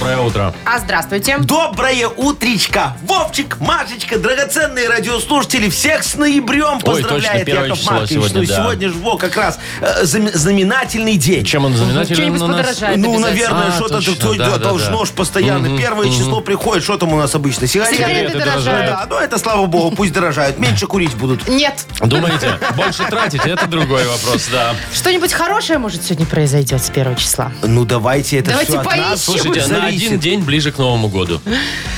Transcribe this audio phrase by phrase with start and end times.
[0.00, 0.54] Доброе утро.
[0.64, 1.36] А здравствуйте.
[1.40, 2.96] Доброе утречко!
[3.02, 8.10] Вовчик, Машечка, драгоценные радиослушатели, всех с ноябрем поздравляет точно, 1 Яков число Маркович.
[8.14, 8.56] сегодня, ну, да.
[8.56, 11.44] сегодня же, во, как раз э, зам- знаменательный день.
[11.44, 12.56] Чем он знаменательный Что-нибудь у нас?
[12.56, 13.28] подорожает Ну, обязательно.
[13.28, 15.04] наверное, А, что-то точно, да, да, должно да.
[15.04, 15.76] ж постоянно.
[15.78, 17.66] Первое число приходит, что там у нас обычно?
[17.66, 17.96] Сигареты?
[17.98, 18.86] Сигареты дорожают.
[18.90, 20.58] Да, ну это слава богу, пусть дорожают.
[20.58, 21.46] Меньше курить будут.
[21.46, 21.84] Нет.
[22.00, 23.44] Думаете, больше тратить?
[23.44, 24.74] Это другой вопрос, да.
[24.94, 27.52] Что-нибудь хорошее, может, сегодня произойдет с первого числа?
[27.62, 29.10] Ну давайте, это Давайте все от поищем.
[29.10, 30.06] нас Слушайте, на зависит.
[30.08, 31.40] один день ближе к Новому году.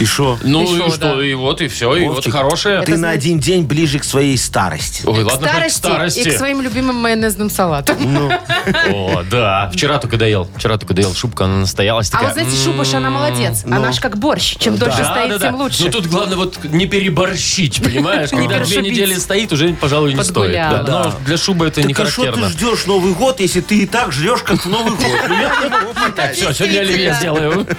[0.00, 0.38] И что?
[0.42, 1.24] Ну И и, шо, что, да.
[1.24, 2.82] и вот, и все, и вот Вовчик, хорошее.
[2.82, 5.02] Ты на значит- один день ближе к своей старости.
[5.06, 7.96] Ой, ладно, хоть к старости, и к своим любимым майонезным салатам.
[8.92, 9.70] О, да.
[9.72, 10.48] Вчера только доел.
[10.56, 11.14] Вчера только доел.
[11.14, 12.28] Шубка, она настоялась А такая.
[12.28, 13.64] вот знаете, Шубаш, она молодец.
[13.64, 14.56] Она ж как борщ.
[14.58, 15.46] Чем дольше Да, стоит, да, да.
[15.48, 15.84] тем лучше.
[15.84, 18.32] Ну тут главное вот не переборщить, понимаешь?
[18.32, 18.92] Не Когда две перешибить.
[18.92, 20.34] недели стоит, уже, пожалуй, не стоит.
[20.56, 20.82] Подгуляла.
[20.86, 22.50] Но для шубы это не Так а что ты характерно.
[22.50, 25.06] ждешь Новый год, если ты и так жрешь, как в Новый год?
[25.28, 26.36] Ну, я не могу понять.
[26.36, 27.66] Все, сегодня оливье сделаю.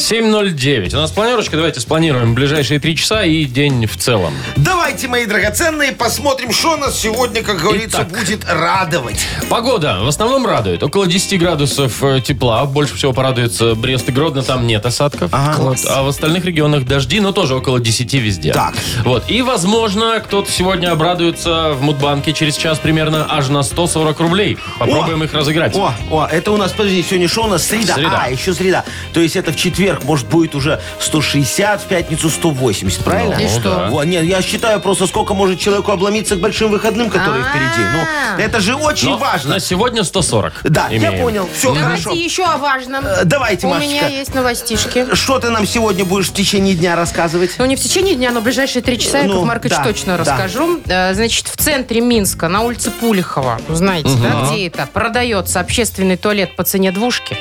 [0.00, 0.94] 7.09.
[0.94, 1.56] У нас планерочка.
[1.56, 4.32] Давайте спланируем ближайшие три часа и день в целом.
[4.56, 8.18] Давайте, мои драгоценные, посмотрим, что нас сегодня, как говорится, Итак.
[8.18, 9.26] будет радовать.
[9.50, 10.82] Погода в основном радует.
[10.82, 12.64] Около 10 градусов э, тепла.
[12.64, 14.42] Больше всего порадуется Брест и Гродно.
[14.42, 15.30] Там нет осадков.
[15.32, 15.60] Ага.
[15.60, 15.78] Вот.
[15.86, 18.52] А в остальных регионах дожди, но тоже около 10 везде.
[18.52, 18.74] Так.
[19.04, 19.24] Вот.
[19.28, 24.56] И, возможно, кто-то сегодня обрадуется в Мудбанке через час примерно аж на 140 рублей.
[24.78, 25.24] Попробуем О!
[25.24, 25.76] их разыграть.
[25.76, 27.66] О, о, это у нас, подожди, сегодня что у нас?
[27.66, 27.94] Среда.
[27.94, 28.22] Среда.
[28.24, 28.84] А, еще среда.
[29.12, 33.36] То есть это в четверг, может, будет уже 160, в пятницу 180, правильно?
[33.38, 33.88] Ну, И что?
[33.90, 37.82] Во, нет, я считаю просто, сколько может человеку обломиться к большим выходным, которые впереди.
[37.92, 39.54] Ну, это же очень Но важно.
[39.54, 40.60] на сегодня 140.
[40.64, 41.22] Да, я имеем.
[41.22, 41.48] понял.
[41.54, 42.12] Все, Давайте хорошо.
[42.12, 43.04] еще о важном.
[43.04, 43.90] Э, Давайте, У Машечка.
[43.94, 45.06] меня есть новостишки.
[45.14, 47.52] Что ты нам сегодня будешь в течение дня рассказывать?
[47.58, 50.16] Ну, не в течение дня, но в ближайшие три часа, Ну, Яков Маркович, да, точно
[50.16, 50.24] да.
[50.24, 50.80] расскажу.
[50.86, 56.56] Э, Значит, в центре Минска, на улице Пулихова, знаете, да, где это, продается общественный туалет
[56.56, 57.36] по цене двушки.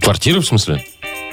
[0.00, 0.84] Квартиры, в смысле?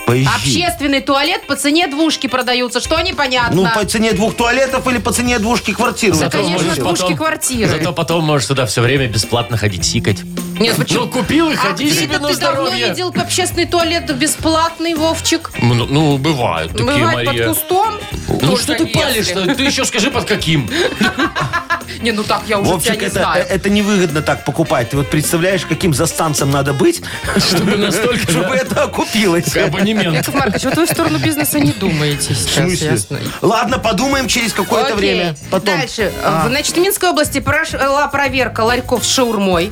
[0.09, 0.29] Поезжи.
[0.35, 2.79] Общественный туалет по цене двушки продаются.
[2.79, 3.55] Что непонятно?
[3.55, 6.17] Ну, по цене двух туалетов или по цене двушки квартиры?
[6.17, 7.69] Да, конечно, двушки квартиры.
[7.69, 10.17] Зато потом можешь туда все время бесплатно ходить сикать.
[10.59, 11.05] Нет, почему?
[11.05, 12.89] Ну, купил и А ходи ты, себе на ты давно здоровье.
[12.89, 15.51] видел общественный туалет бесплатный, Вовчик?
[15.61, 17.47] Ну, ну, бывают такие, Бывает Мария.
[17.47, 17.93] под кустом?
[18.41, 19.55] Ну что ты палишь-то?
[19.55, 20.69] Ты еще скажи, под каким.
[22.01, 23.45] Не, ну так я уже Вовчик, тебя не это, знаю.
[23.49, 24.91] это невыгодно так покупать.
[24.91, 27.01] Ты вот представляешь, каким застанцем надо быть,
[27.37, 29.55] Чтобы настолько, чтобы это окупилось.
[29.57, 30.15] абонемент.
[30.15, 33.19] Яков Маркович, вот вы в сторону бизнеса не думаете В сейчас, ясно?
[33.41, 35.35] Ладно, подумаем через какое-то время.
[35.49, 35.77] Потом.
[35.79, 36.11] Дальше.
[36.23, 36.45] А.
[36.45, 39.71] В, Значит, в Минской области прошла проверка ларьков с шаурмой.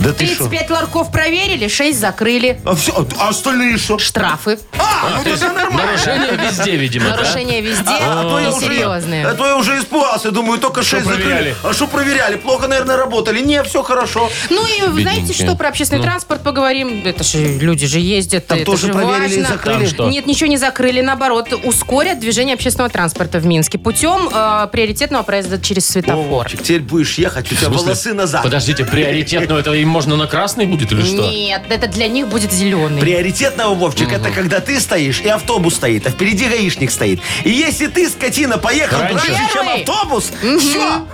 [0.00, 0.48] Да ты что?
[0.48, 2.60] 35 ларьков проверили, 6 закрыли.
[2.64, 3.98] А, все, а остальные что?
[3.98, 4.58] Штрафы.
[4.78, 5.92] А, ну тогда нормально.
[5.92, 7.16] Нарушение везде, видимо, да?
[7.16, 9.26] Нарушения везде А, то я и уже- серьезные.
[9.26, 11.22] А то я уже испугался, думаю, только шесть закрыли.
[11.22, 11.54] проверяли?
[11.62, 12.36] А что проверяли?
[12.36, 13.40] Плохо, наверное, работали.
[13.40, 14.30] Не, все хорошо.
[14.48, 17.02] Ну и вы знаете, что про общественный транспорт поговорим?
[17.04, 19.56] Это же люди же ездят, Там это тоже же проверили и важно.
[19.56, 19.78] закрыли?
[19.78, 20.08] Там что?
[20.10, 25.60] Нет, ничего не закрыли, наоборот, ускорят движение общественного транспорта в Минске путем э, приоритетного проезда
[25.60, 26.24] через светофор.
[26.26, 27.84] Вовчик, теперь будешь ехать, у тебя смысле?
[27.86, 28.42] волосы назад.
[28.42, 31.30] Подождите, приоритетно это им можно на красный будет или что?
[31.30, 33.00] Нет, это для них будет зеленый.
[33.00, 37.20] Приоритетного, Вовчик, это когда ты стоишь, и автобус стоит, а впереди гаишник стоит.
[37.44, 39.28] И если ты, скотина, поехал Раньше.
[39.28, 39.80] раньше, чем Первый.
[39.82, 41.06] автобус, все.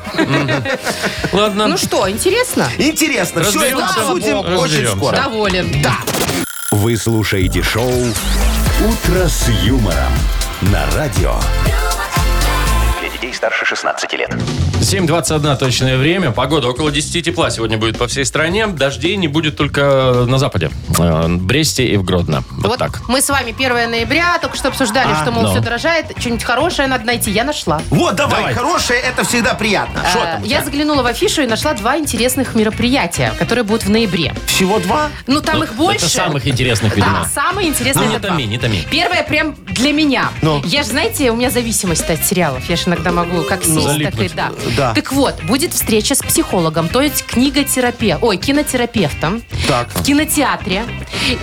[1.33, 1.67] Ладно.
[1.69, 2.69] Ну что, интересно?
[2.79, 4.01] Интересно, все это Разберемся.
[4.01, 4.63] обсудим Разберемся.
[4.65, 5.17] очень скоро.
[5.17, 5.83] Доволен.
[5.83, 5.97] Да.
[6.71, 10.13] Вы слушаете шоу «Утро с юмором»
[10.63, 11.35] на радио.
[13.01, 14.35] Для детей старше 16 лет.
[14.87, 16.31] 7.21 точное время.
[16.31, 18.69] Погода около 10 тепла сегодня будет по всей стране.
[18.69, 20.71] Дождей не будет только на западе.
[20.97, 22.45] Э, В Бресте и в Гродно.
[22.53, 23.01] Вот, Вот так.
[23.09, 25.51] мы с вами 1 ноября только что обсуждали, что, мол, ну.
[25.51, 26.07] все дорожает.
[26.17, 27.33] Что-нибудь хорошее надо найти.
[27.33, 27.83] Я нашла.
[27.91, 28.55] Вот, давай, Давай.
[28.55, 30.05] хорошее, это всегда приятно.
[30.09, 30.43] Что Э, там?
[30.43, 34.35] у Я заглянула в афишу и нашла два интересных мероприятия, которые будут в ноябре.
[34.47, 35.09] Всего два?
[35.27, 36.07] Ну, там Ну, их больше.
[36.07, 37.25] Это самых интересных, Да, видимо.
[37.35, 38.87] самые интересные Ну, не томи, не томи.
[38.89, 40.29] Первое прям для меня.
[40.43, 40.63] Ну.
[40.65, 42.63] Я же, знаете, у меня зависимость от сериалов.
[42.71, 44.53] Я же иногда могу как сесть, так и да.
[44.77, 44.93] Да.
[44.95, 49.89] Так вот, будет встреча с психологом, то есть книготерапевт, ой, кинотерапевтом Так.
[49.95, 50.85] в кинотеатре.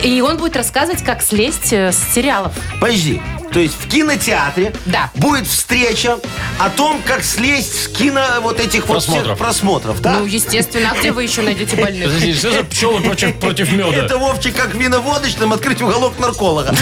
[0.03, 2.53] И он будет рассказывать, как слезть э, с сериалов.
[2.80, 3.21] Подожди.
[3.53, 5.11] То есть в кинотеатре Да.
[5.15, 6.17] будет встреча
[6.59, 9.38] о том, как слезть с кино вот этих вот всех Просмотров.
[9.39, 10.19] просмотров, да?
[10.19, 12.05] Ну, естественно, а где вы еще найдете больных?
[12.05, 13.89] Подожди, что за пчелы против, против меда?
[13.95, 16.73] Это, Вовчик, как в виноводочном открыть уголок нарколога.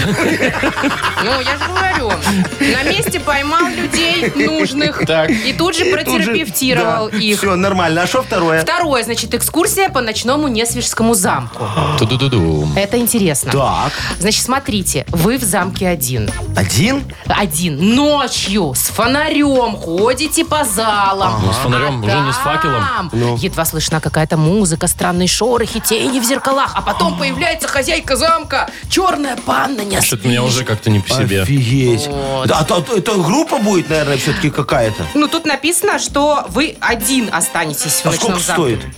[1.24, 2.12] Ну, я же говорю,
[2.60, 5.30] на месте поймал людей нужных Так.
[5.30, 7.38] и тут же протерапевтировал их.
[7.38, 8.02] Все, нормально.
[8.02, 8.62] А что второе?
[8.62, 11.66] Второе, значит, экскурсия по ночному Несвежскому замку.
[11.98, 12.68] Ту-ду-ду-ду.
[12.76, 13.52] Это интересно.
[13.52, 16.30] Так, Значит, смотрите, вы в замке один.
[16.62, 17.04] Один?
[17.26, 17.94] Один.
[17.94, 21.42] Ночью с фонарем ходите по залам.
[21.44, 22.82] Ну, с фонарем, А уже не с факелом.
[22.82, 23.36] там Ну.
[23.36, 26.72] Едва слышна какая-то музыка, странные шорохи, тени в зеркалах.
[26.74, 28.70] А потом появляется хозяйка замка.
[28.88, 31.42] Черная панна не Что-то меня уже как-то не по себе.
[31.42, 32.08] Офигеть.
[32.46, 35.04] Да, а то- то- это группа будет, наверное, все-таки какая-то.
[35.14, 38.76] Ну, тут написано, что вы один останетесь в А ночном сколько замке.
[38.78, 38.94] стоит?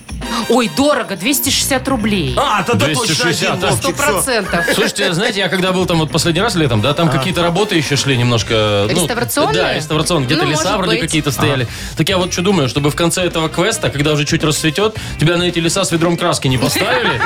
[0.48, 2.34] Ой, дорого, 260 рублей.
[2.36, 3.72] А, тогда точно 260, один, да.
[3.72, 3.96] Сто всё.
[3.96, 4.64] процентов.
[4.74, 7.96] Слушайте, знаете, я когда был там вот последний раз летом, да, там какие-то работы еще
[7.96, 8.86] шли немножко...
[8.90, 9.54] ну, Реставрационные?
[9.54, 10.26] да, реставрационные.
[10.26, 11.00] Где-то Ну, леса вроде быть.
[11.00, 11.66] какие-то стояли.
[11.96, 15.36] Так я вот что думаю, чтобы в конце этого квеста, когда уже чуть расцветет, тебя
[15.38, 17.20] на эти леса с ведром краски не поставили.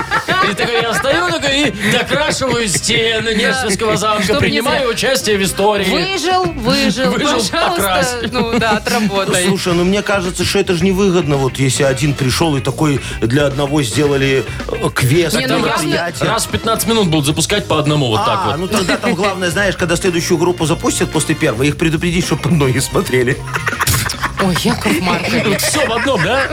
[0.50, 5.42] И такой я стою такой и докрашиваю стены Нежского замка, Чтоб не принимаю участие в
[5.42, 5.84] истории.
[5.90, 7.48] Выжил, выжил, Выжил, покрась.
[7.48, 8.28] пожалуйста.
[8.30, 9.44] Ну да, отработай.
[9.46, 12.77] Слушай, ну мне кажется, что это же невыгодно, вот если один пришел и такой
[13.20, 16.28] для одного сделали э, квест, Не, ну, мероприятие.
[16.28, 18.60] Раз в 15 минут будут запускать по одному вот так А, вот.
[18.60, 22.52] ну тогда там главное, знаешь, когда следующую группу запустят после первой, их предупредить, чтобы под
[22.52, 23.38] ноги смотрели.
[24.42, 25.60] Ой, Яков Маркович.
[25.60, 26.48] Все в одном, да?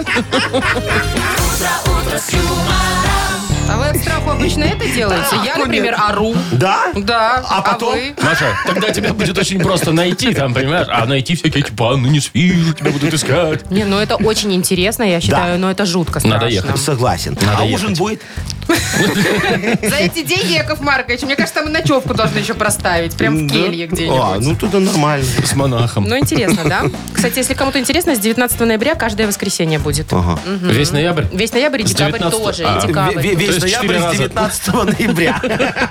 [4.25, 5.35] Страху обычно это делаете?
[5.45, 6.35] Я, например, ору.
[6.51, 6.91] Да?
[6.95, 7.43] Да.
[7.47, 7.93] А потом?
[7.93, 8.13] вы?
[8.21, 10.87] Маша, тогда тебя будет очень просто найти, там, понимаешь?
[10.89, 13.69] А найти всякие эти панны не свижу, тебя будут искать.
[13.71, 16.39] Не, ну это очень интересно, я считаю, но это жутко страшно.
[16.39, 16.77] Надо ехать.
[16.79, 17.37] Согласен.
[17.41, 18.21] Надо а ужин будет?
[19.89, 23.15] За эти деньги, Яков Маркович, мне кажется, там и ночевку должны еще проставить.
[23.15, 24.45] Прям в келье А, где-нибудь.
[24.45, 25.25] ну туда нормально.
[25.43, 26.05] С монахом.
[26.05, 26.83] Ну, интересно, да?
[27.13, 30.11] Кстати, если кому-то интересно, с 19 ноября каждое воскресенье будет.
[30.11, 30.39] Ага.
[30.45, 31.25] Весь ноябрь?
[31.31, 33.15] Весь ноябрь и декабрь 19 тоже, а, и декабрь.
[33.17, 34.17] Ве- Весь ноябрь с раза.
[34.17, 35.41] 19 ноября.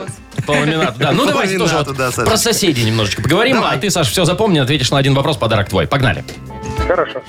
[0.47, 1.11] По ламинату, да.
[1.11, 3.61] Ну, давайте тоже вот да, про соседей немножечко поговорим.
[3.63, 5.87] А ты, Саш, все запомни, ответишь на один вопрос, подарок твой.
[5.87, 6.23] Погнали.
[6.87, 7.21] Хорошо.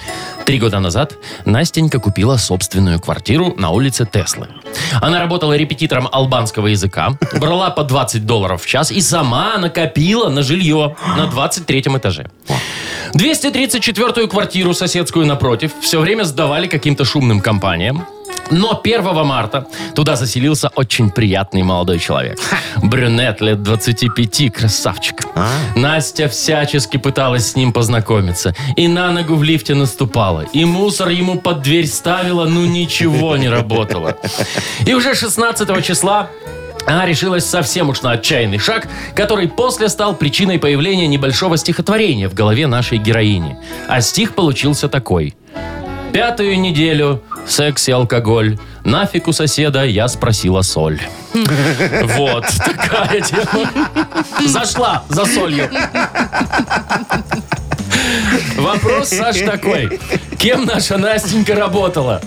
[0.44, 1.14] Три года назад
[1.44, 4.48] Настенька купила собственную квартиру на улице Теслы.
[5.02, 10.42] Она работала репетитором албанского языка, брала по 20 долларов в час и сама накопила на
[10.42, 12.30] жилье на 23 этаже.
[13.14, 18.06] 234-ю квартиру соседскую напротив все время сдавали каким-то шумным компаниям.
[18.50, 22.38] Но 1 марта туда заселился очень приятный молодой человек.
[22.82, 25.22] Брюнет лет 25, красавчик.
[25.76, 28.54] Настя всячески пыталась с ним познакомиться.
[28.76, 30.44] И на ногу в лифте наступала.
[30.52, 34.16] И мусор ему под дверь ставила, ну ничего не работало.
[34.86, 36.28] И уже 16 числа
[36.86, 42.34] она решилась совсем уж на отчаянный шаг, который после стал причиной появления небольшого стихотворения в
[42.34, 43.58] голове нашей героини.
[43.88, 45.34] А стих получился такой.
[46.12, 48.58] Пятую неделю секс и алкоголь.
[48.84, 51.00] Нафиг у соседа я спросила соль.
[51.34, 53.70] Вот, такая тема.
[54.46, 55.68] Зашла за солью.
[58.56, 59.98] Вопрос, Саш, такой.
[60.38, 62.20] Кем наша Настенька работала?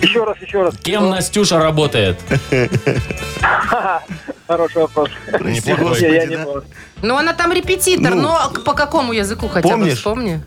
[0.00, 0.74] Еще раз, еще раз.
[0.82, 2.18] Кем Настюша работает?
[4.48, 5.08] Хороший вопрос.
[5.40, 6.00] Неплохой.
[6.00, 6.64] Не, я не помню.
[7.02, 8.22] Ну, она там репетитор, Ну.
[8.22, 9.98] но по какому языку хотя бы Помнишь?
[9.98, 10.42] вспомни.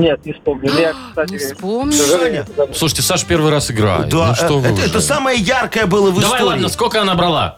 [0.00, 0.70] Нет, не вспомню.
[0.78, 2.44] Я, кстати, Не вспомню.
[2.74, 4.08] Слушайте, Саш первый раз играет.
[4.08, 4.86] Да, ну что вы это, уже.
[4.86, 6.42] это самое яркое было в Давай, истории.
[6.54, 7.56] ладно, сколько она брала?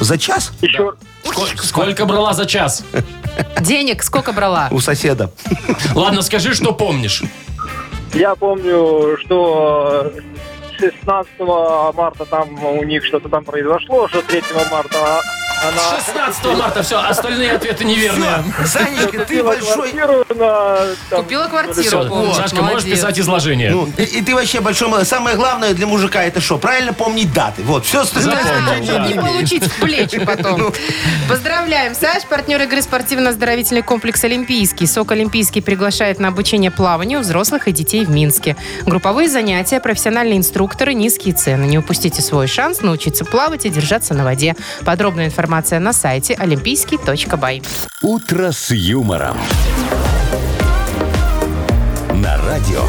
[0.00, 0.52] За час?
[0.60, 2.84] Еще Сколько, сколько брала за час?
[3.60, 4.68] Денег сколько брала?
[4.70, 5.30] У соседа.
[5.94, 7.22] Ладно, скажи, что помнишь.
[8.12, 10.12] я помню, что
[10.78, 11.32] 16
[11.94, 15.20] марта там у них что-то там произошло, что 3 марта
[15.68, 18.44] она 16 марта, все, остальные ответы неверные.
[18.66, 19.92] Санечка, ты большой...
[21.10, 23.70] Купила квартиру, Все, Сашка, можешь писать изложение.
[23.70, 25.08] Ну, и, и ты вообще большой молодец.
[25.08, 26.58] Самое главное для мужика это что?
[26.58, 27.62] Правильно помнить даты.
[27.62, 28.80] Вот, все остальное...
[28.80, 30.72] Не получить в плечи потом.
[31.28, 34.86] Поздравляем, Саш, партнер игры спортивно-оздоровительный комплекс «Олимпийский».
[34.86, 38.56] СОК «Олимпийский» приглашает на обучение плаванию взрослых и детей в Минске.
[38.82, 41.64] Групповые занятия, профессиональные инструкторы, низкие цены.
[41.64, 44.56] Не упустите свой шанс научиться плавать и держаться на воде.
[44.84, 47.62] Подробная информация на сайте олимпийский.бай.
[48.02, 49.36] «Утро с юмором».
[52.12, 52.82] На радио.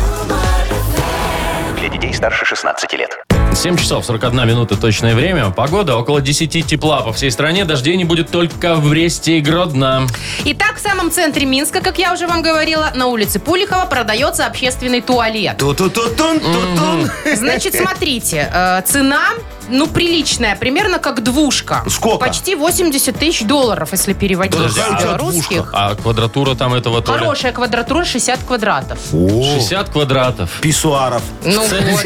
[1.79, 3.17] Для детей старше 16 лет.
[3.53, 5.49] 7 часов 41 минута точное время.
[5.51, 7.65] Погода около 10 тепла по всей стране.
[7.65, 10.07] Дождей не будет только в Бресте и Гродно.
[10.43, 15.01] Итак, в самом центре Минска, как я уже вам говорила, на улице Пулихова продается общественный
[15.01, 15.57] туалет.
[15.57, 17.09] Ту-ту-ту-тун, ту-тун.
[17.35, 19.29] Значит, смотрите, э, цена,
[19.69, 21.83] ну, приличная, примерно как двушка.
[21.89, 22.17] Сколько?
[22.25, 25.69] Почти 80 тысяч долларов, если переводить Подожди, а белорусских.
[25.73, 27.25] А квадратура там этого туалета?
[27.25, 28.99] Хорошая квадратура 60 квадратов.
[29.13, 30.51] О, 60 квадратов.
[30.61, 31.21] писсуаров.
[31.43, 32.01] Ну В вот.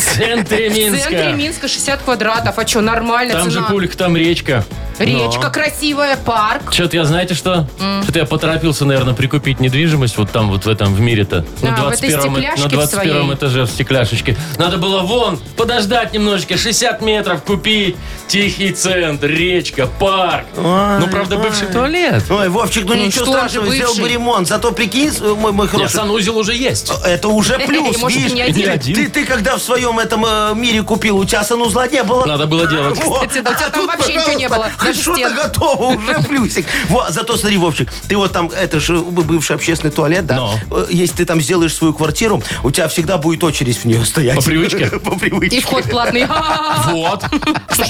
[0.00, 1.02] центре В Минска.
[1.10, 2.58] центре Минска 60 квадратов.
[2.58, 3.68] А что, нормально Там же цена?
[3.68, 4.64] пульк, там речка.
[4.98, 6.72] Речка красивая, парк.
[6.72, 7.66] Что-то я, знаете что?
[8.02, 11.44] Что-то я поторопился, наверное, прикупить недвижимость вот там, вот в этом, в мире-то.
[11.62, 13.34] А, в этой 21 стекляшке на в 21 своей.
[13.34, 14.36] этаже в стекляшечке.
[14.58, 17.96] Надо было вон, подождать немножечко, 60 метров купить.
[18.28, 20.46] Тихий центр, речка, парк.
[20.56, 22.22] ну, правда, бывший туалет.
[22.30, 24.48] Ой, Вовчик, ну, Ну, ничего что он страшного, же сделал бы ремонт.
[24.48, 26.90] Зато прикинь, мой, мой Нет, хороший, санузел уже есть.
[27.04, 28.32] это уже плюс, Может, видишь?
[28.32, 28.56] не один.
[28.64, 28.94] Не один.
[28.96, 32.24] Ты, ты когда в своем этом э, мире купил, у тебя санузла не было?
[32.24, 32.96] Надо было делать.
[33.04, 33.28] Вот.
[33.28, 36.14] Кстати, да, у тебя А там тут, вообще ничего не было, даже что-то готово, уже
[36.28, 36.66] плюсик.
[36.88, 40.36] Вот, зато смотри, Вовчик, ты вот там, это же бывший общественный туалет, да?
[40.36, 40.54] Но.
[40.70, 44.36] Э, Если ты там сделаешь свою квартиру, у тебя всегда будет очередь в нее стоять.
[44.36, 44.86] По привычке?
[45.04, 45.56] По привычке.
[45.56, 46.26] И вход платный.
[46.88, 47.24] Вот.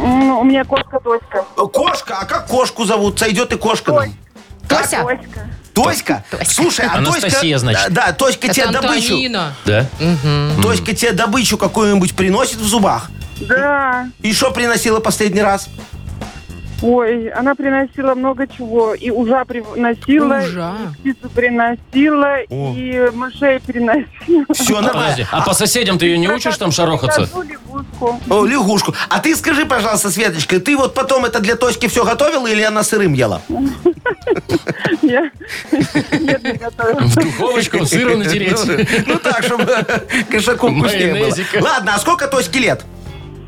[0.02, 1.44] У меня кошка Тоська.
[1.56, 3.18] Э, Кошка, а как кошку зовут?
[3.18, 4.14] Сойдет и кошка нам.
[4.68, 5.04] Тося?
[5.74, 6.24] Тоська.
[6.28, 6.44] Тоська?
[6.44, 7.58] Слушай, а Анастасия, Тоська...
[7.58, 7.92] значит.
[7.92, 9.14] Да, да, Тоська Это тебе добычу...
[9.14, 9.54] Антонина.
[9.64, 9.86] Да?
[10.62, 13.10] Тоська тебе добычу какую-нибудь приносит в зубах?
[13.40, 14.08] Да.
[14.22, 15.68] И что приносила последний раз?
[16.82, 18.94] Ой, она приносила много чего.
[18.94, 20.74] И ужа приносила, Ужа.
[20.82, 22.74] и птицу приносила, О.
[22.76, 24.44] и мышей приносила.
[24.52, 25.28] Все Подожди, нормально.
[25.30, 27.20] а по соседям ты ее не учишь там шарохаться?
[27.26, 28.20] Козу, лягушку.
[28.28, 28.94] О, лягушку.
[29.08, 32.82] А ты скажи, пожалуйста, Светочка, ты вот потом это для Тоськи все готовила или она
[32.82, 33.40] сырым ела?
[35.02, 35.30] Я
[35.70, 37.00] нет, не готовила.
[37.00, 38.58] В духовочку сыром натереть.
[39.06, 39.76] Ну так, чтобы
[40.30, 41.18] кошаку вкуснее было.
[41.20, 41.58] Майонезика.
[41.62, 42.84] Ладно, а сколько Тоське лет?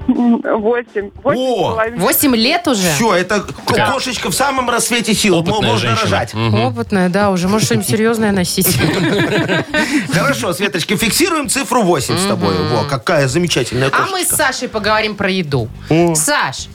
[0.07, 1.11] Восемь.
[1.23, 1.99] Восемь.
[1.99, 2.93] 8 лет уже?
[2.95, 5.37] Все, это к- кошечка в самом рассвете сил.
[5.37, 6.03] Мо- Опытная Можно женщина.
[6.03, 6.35] рожать.
[6.35, 8.67] Опытная, да, уже может что-нибудь серьезное носить.
[10.13, 12.55] Хорошо, Светочка, фиксируем цифру 8 с тобой.
[12.69, 15.69] Во, какая замечательная А мы с Сашей поговорим про еду.
[16.15, 16.69] Саш,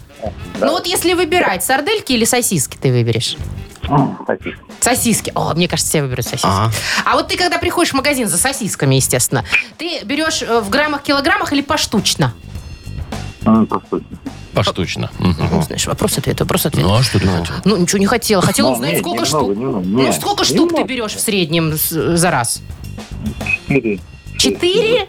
[0.59, 3.35] ну вот если выбирать, сардельки или сосиски ты выберешь?
[4.27, 4.55] Сосиски.
[4.81, 5.31] Сосиски.
[5.35, 6.45] О, мне кажется, все выберут сосиски.
[6.47, 6.71] Ага.
[7.05, 9.43] А вот ты, когда приходишь в магазин за сосисками, естественно,
[9.77, 12.33] ты берешь э, в граммах, килограммах или поштучно?
[14.53, 15.09] Поштучно.
[15.19, 15.35] Мгм.
[15.51, 16.85] Ну, знаешь, вопрос-ответ, вопрос-ответ.
[16.85, 17.55] Ну, а что ты хотел?
[17.65, 18.41] Ну, ничего не хотела.
[18.41, 19.55] Хотела Ну, узнать, нет, сколько штук.
[19.55, 22.61] Ну, сколько штук ты берешь в среднем за раз?
[23.67, 23.99] Четыре.
[24.37, 25.07] Четыре?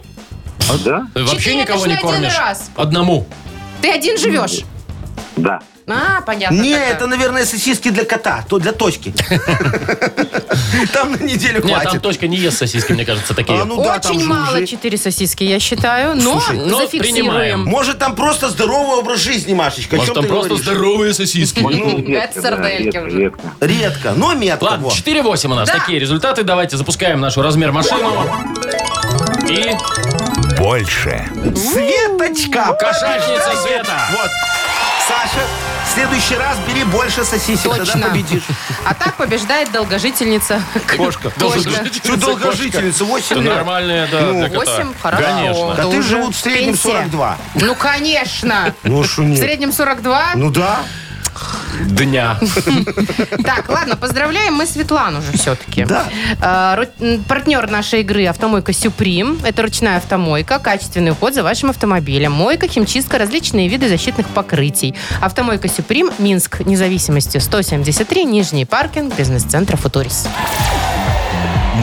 [0.84, 1.06] Да?
[1.14, 2.38] Ты Вообще Четыре, никого не кормишь?
[2.38, 2.70] раз.
[2.76, 3.26] Одному.
[3.80, 4.60] Ты один живешь?
[5.36, 5.60] Да.
[5.92, 6.54] А, понятно.
[6.60, 6.86] Не, тогда.
[6.88, 9.12] это, наверное, сосиски для кота, то для точки.
[10.92, 12.02] Там на неделю Нет, там хватит.
[12.02, 13.60] точка не ест сосиски, мне кажется, такие.
[13.60, 16.78] А, ну да, там Очень же мало уже- четыре сосиски, я считаю, но Слушай, ну,
[16.78, 17.14] зафиксируем.
[17.14, 17.64] принимаем.
[17.64, 19.96] Может, там просто здоровый образ жизни, Машечка.
[19.96, 20.64] о Может, чем там ты просто говоришь?
[20.66, 21.60] здоровые сосиски.
[22.16, 23.18] Это сардельки редко, уже.
[23.18, 23.40] редко.
[23.60, 24.64] Редко, но метко.
[24.64, 24.90] Ладно, во.
[24.92, 25.68] 4-8 у нас.
[25.68, 25.78] Да.
[25.78, 26.42] Такие результаты.
[26.44, 28.12] Давайте запускаем нашу размер машину.
[29.48, 29.72] И
[30.58, 31.26] Больше.
[31.56, 32.72] Светочка!
[32.78, 33.22] Побеждает.
[33.62, 33.96] Света.
[34.12, 34.30] Вот.
[35.08, 35.44] Саша,
[35.90, 38.08] в следующий раз бери больше сосисек, тогда Точно.
[38.08, 38.44] победишь.
[38.84, 40.62] А так побеждает долгожительница.
[40.96, 41.32] Кошка.
[41.36, 43.04] Долгожительница Что долгожительница?
[43.04, 43.54] 8 Это лет.
[43.54, 44.76] нормальная, да, для кота.
[44.76, 45.24] Восемь, хорошо.
[45.24, 45.72] Конечно.
[45.72, 46.82] Это Коты уже живут в среднем пенсия.
[46.92, 47.38] 42.
[47.56, 48.74] Ну, конечно.
[48.84, 49.38] Ну, шо В нет?
[49.40, 50.32] среднем 42.
[50.36, 50.80] Ну да.
[51.80, 52.38] Дня.
[53.42, 55.84] Так, ладно, поздравляем мы Светлану же все-таки.
[55.84, 56.06] Да.
[57.28, 59.38] партнер нашей игры «Автомойка Сюприм».
[59.44, 62.32] Это ручная автомойка, качественный уход за вашим автомобилем.
[62.32, 64.94] Мойка, химчистка, различные виды защитных покрытий.
[65.20, 70.26] «Автомойка Сюприм», Минск, независимости 173, Нижний паркинг, бизнес-центр «Футурис».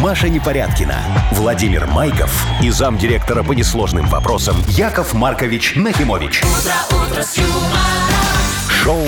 [0.02, 0.96] Маша Непорядкина,
[1.32, 6.44] Владимир Майков и замдиректора по несложным вопросам Яков Маркович Нахимович.
[8.88, 9.04] Шоу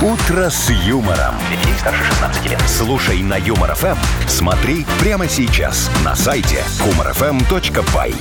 [0.00, 1.34] Утро с юмором.
[1.50, 2.62] Детей старше 16 лет.
[2.66, 3.98] Слушай на юмор ФМ.
[4.26, 8.14] Смотри прямо сейчас на сайте humorfm.by.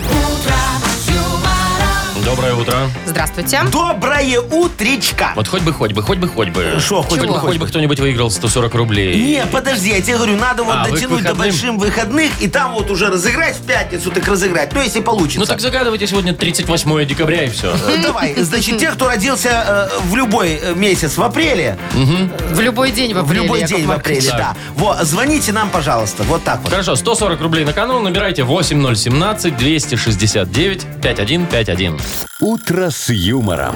[2.28, 2.76] Доброе утро.
[3.06, 3.62] Здравствуйте.
[3.72, 5.32] Доброе утречка.
[5.38, 6.78] Вот хоть бы, хоть бы, хоть бы, хоть бы.
[6.78, 9.16] Шо, хоть бы, хоть бы кто-нибудь выиграл 140 рублей.
[9.18, 11.38] Не, подожди, я тебе говорю, надо вот А, вы к дотянуть до выходным?
[11.38, 14.74] большим выходных и там вот уже разыграть в пятницу, так разыграть.
[14.74, 15.40] Ну, если получится.
[15.40, 17.74] Ну так загадывайте сегодня 38 декабря и все.
[17.74, 22.92] Э, Давай, значит, те, кто родился э, в любой э, месяц в апреле, В любой
[22.92, 24.26] день в в апреле, любой Яков день в Маркович.
[24.28, 24.56] апреле, да.
[24.76, 26.72] Вот, звоните нам, пожалуйста, вот так вот.
[26.72, 28.02] Хорошо, 140 рублей на кону.
[28.02, 31.98] Набирайте 8017 269 5151.
[32.40, 33.76] Утро с юмором.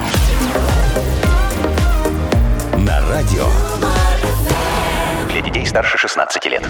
[2.78, 3.46] На радио
[5.30, 6.66] Для детей старше 16 лет.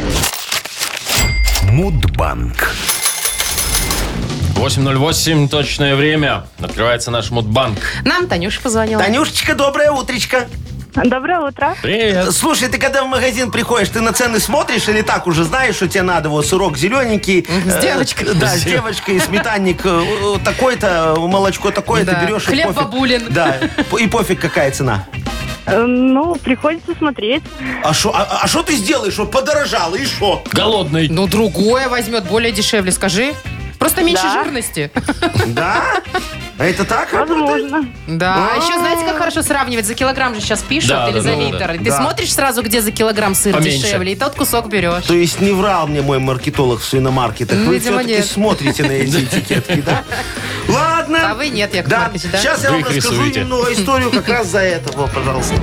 [1.64, 2.74] Мудбанк.
[4.54, 6.46] 8.08 точное время.
[6.60, 7.78] Открывается наш мудбанк.
[8.04, 9.02] Нам Танюша позвонила.
[9.02, 10.48] Танюшечка, доброе утречко.
[10.94, 11.74] Доброе утро.
[11.82, 12.32] Привет.
[12.32, 15.88] Слушай, ты когда в магазин приходишь, ты на цены смотришь или так уже знаешь, что
[15.88, 16.28] тебе надо?
[16.28, 17.46] Вот сырок зелененький.
[17.66, 18.34] С э, девочкой.
[18.34, 22.24] Да, с девочкой, сметанник э, такой-то, молочко такое-то Да.
[22.24, 22.44] берешь.
[22.44, 22.82] и Хлеб пофиг.
[22.82, 23.22] бабулин.
[23.30, 23.56] Да,
[23.98, 25.06] и пофиг какая цена.
[25.64, 27.42] Э, Ну, приходится смотреть.
[27.82, 29.14] А что а, что ты сделаешь?
[29.14, 30.44] Что подорожало и что?
[30.52, 31.08] Голодный.
[31.08, 33.32] Ну, другое возьмет, более дешевле, скажи.
[33.82, 34.44] Просто меньше Да.
[34.44, 34.90] жирности.
[35.46, 35.82] Да?
[36.56, 37.62] А это так работает?
[37.64, 37.88] Возможно.
[38.06, 38.48] Да.
[38.52, 39.86] А еще знаете, как хорошо сравнивать?
[39.86, 41.58] За килограмм же сейчас пишут Да, или да, за да, литр.
[41.58, 41.72] да.
[41.72, 41.96] Ты Да.
[41.96, 43.78] смотришь сразу, где за килограмм сыр Поменьше.
[43.78, 45.04] дешевле, и тот кусок берешь.
[45.06, 47.58] То есть не врал мне мой маркетолог в свиномаркетах.
[47.58, 48.26] Ну, Вы видимо, все-таки нет.
[48.26, 50.04] смотрите на эти этикетки, да?
[50.68, 51.30] Ладно.
[51.32, 52.38] А вы нет, Яков Да, Маркович, да?
[52.38, 53.40] сейчас я Вы вам их расскажу рисуете.
[53.40, 54.96] немного историю как раз за это.
[54.96, 55.54] Вот, пожалуйста.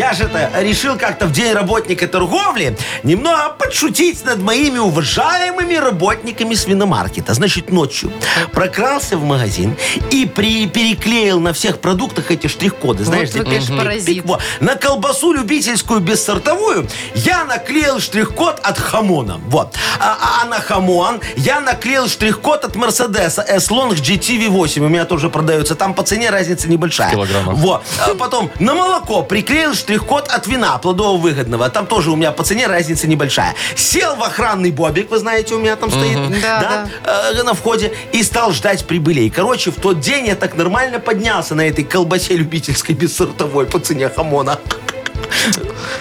[0.00, 6.54] Я же это решил как-то в день работника торговли немного подшутить над моими уважаемыми работниками
[6.54, 7.34] свиномаркета.
[7.34, 8.10] Значит, ночью
[8.50, 9.76] прокрался в магазин
[10.10, 13.04] и при, переклеил на всех продуктах эти штрих-коды.
[13.04, 14.24] Знаешь, Вот вы, где конечно, паразит.
[14.24, 14.40] Во.
[14.60, 19.38] На колбасу любительскую бессортовую я наклеил штрих-код от хамона.
[19.48, 19.74] Вот.
[19.98, 24.80] А, а- а на хамон я наклеил штрих-код от Мерседеса S-Long GT V8.
[24.80, 25.74] У меня тоже продается.
[25.74, 27.08] Там по цене разница небольшая.
[27.08, 27.54] В килограммах.
[27.56, 27.82] Вот.
[28.06, 31.68] А потом на молоко приклеил штрих-код от вина плодово-выгодного.
[31.70, 33.54] Там тоже у меня по цене разница небольшая.
[33.74, 36.40] Сел в охранный бобик, вы знаете, у меня там стоит.
[36.40, 37.92] Да, э, на входе.
[38.12, 39.30] И стал ждать прибылей.
[39.30, 44.08] Короче, в тот день я так нормально поднялся на этой колбасе любительской бессортовой по цене
[44.08, 44.58] хамона.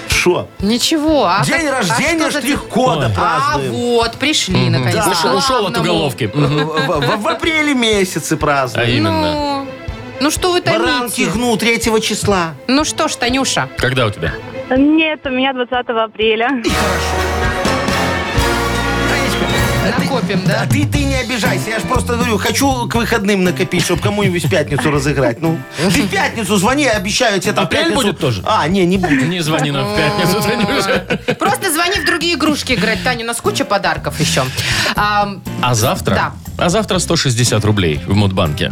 [0.07, 0.47] Шо?
[0.59, 1.25] Ничего.
[1.25, 3.71] А День как- а рождения что за- штрих-кода А празднуем.
[3.73, 4.95] вот, пришли наконец.
[5.05, 5.11] Да.
[5.11, 6.25] Ушел, ушел от уголовки.
[6.33, 6.65] В, Мгм.
[6.67, 8.89] в- в апреле месяце А празднуем.
[8.97, 9.31] именно.
[9.65, 9.67] Ну,
[10.21, 11.31] ну что вы Баранки томите?
[11.31, 12.53] гну 3 числа.
[12.67, 14.33] Ну что ж, Танюша, Когда у тебя?
[14.75, 16.47] Нет, у меня 20 апреля.
[16.63, 17.15] И хорошо.
[19.97, 20.61] Накопим, да?
[20.63, 24.45] А ты, ты не обижайся, я же просто говорю, хочу к выходным накопить, чтобы кому-нибудь
[24.45, 25.41] в пятницу разыграть.
[25.41, 28.01] Ну, ты в пятницу звони, обещаю я тебе там Апрель пятницу...
[28.01, 28.43] будет тоже?
[28.45, 29.27] А, не, не будет.
[29.27, 31.35] Не звони нам в пятницу, Танюша.
[31.39, 33.03] Просто звони в другие игрушки играть.
[33.03, 34.43] Таня, у нас куча подарков еще.
[34.95, 35.29] А,
[35.61, 36.13] А завтра?
[36.15, 36.33] Да.
[36.57, 38.71] А завтра 160 рублей в Мудбанке.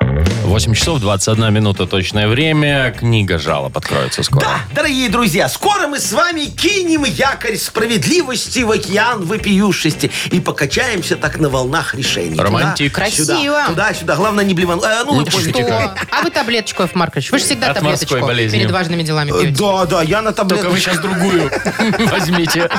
[0.11, 2.93] 8 часов 21 минута точное время.
[2.97, 4.41] Книга жалоб откроется скоро.
[4.41, 11.15] Да, дорогие друзья, скоро мы с вами кинем якорь справедливости в океан вопиюшести и покачаемся
[11.15, 12.37] так на волнах решений.
[12.39, 12.93] Романтик.
[12.93, 13.23] Туда, Красиво.
[13.25, 14.15] Сюда, туда, сюда.
[14.17, 14.79] Главное, не блеван.
[14.83, 15.49] Э, ну, вы поняли.
[15.51, 15.95] что?
[16.11, 17.31] А вы таблеточку, Яков Маркович?
[17.31, 18.57] Вы же всегда От таблеточку болезни.
[18.57, 19.57] перед важными делами Э, пьете.
[19.59, 21.49] Да, да, я на Только вы сейчас другую
[22.11, 22.69] возьмите.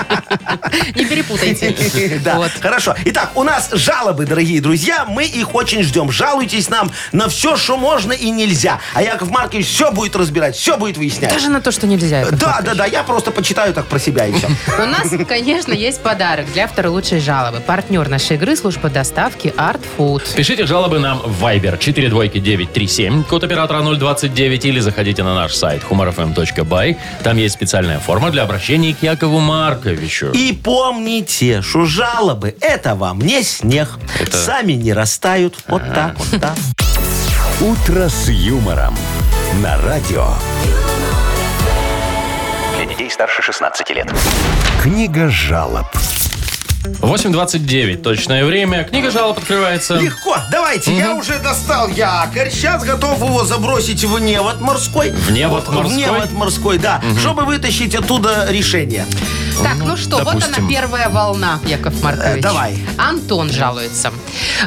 [0.94, 1.74] Не перепутайте.
[2.22, 2.94] Да, хорошо.
[3.06, 5.06] Итак, у нас жалобы, дорогие друзья.
[5.06, 6.12] Мы их очень ждем.
[6.12, 8.78] Жалуйтесь нам на все, что можно и нельзя.
[8.94, 11.30] А Яков Маркович все будет разбирать, все будет выяснять.
[11.32, 12.20] Даже на то, что нельзя.
[12.20, 12.66] Яков Да, Маркович.
[12.70, 14.46] да, да, я просто почитаю так про себя и все.
[14.82, 17.60] У нас, конечно, есть подарок для автора лучшей жалобы.
[17.60, 20.34] Партнер нашей игры– служба доставки Art Food.
[20.34, 26.96] Пишите жалобы нам в Viber 42937, код оператора 029, или заходите на наш сайт humorfm.by.
[27.22, 30.30] Там есть специальная форма для обращения к Якову Марковичу.
[30.32, 33.88] И помните, что жалобы это вам не снег.
[34.20, 35.56] Это- Сами не растают.
[35.68, 36.54] Вот так вот, да.
[37.62, 38.92] «Утро с юмором»
[39.62, 40.26] на радио.
[42.76, 44.12] Для детей старше 16 лет.
[44.82, 45.86] Книга жалоб.
[47.00, 48.82] 8.29 точное время.
[48.82, 49.94] Книга жалоб открывается.
[49.94, 52.50] Легко, давайте, я уже достал якорь.
[52.50, 55.12] Сейчас готов его забросить в невод морской.
[55.12, 55.96] В невод В морской?
[55.96, 57.00] невод морской, да.
[57.20, 59.06] Чтобы вытащить оттуда решение.
[59.62, 60.54] Так, ну что, вот допустим.
[60.58, 62.38] она первая волна, Яков Маркович.
[62.38, 62.78] Э, давай.
[62.98, 64.12] Антон жалуется.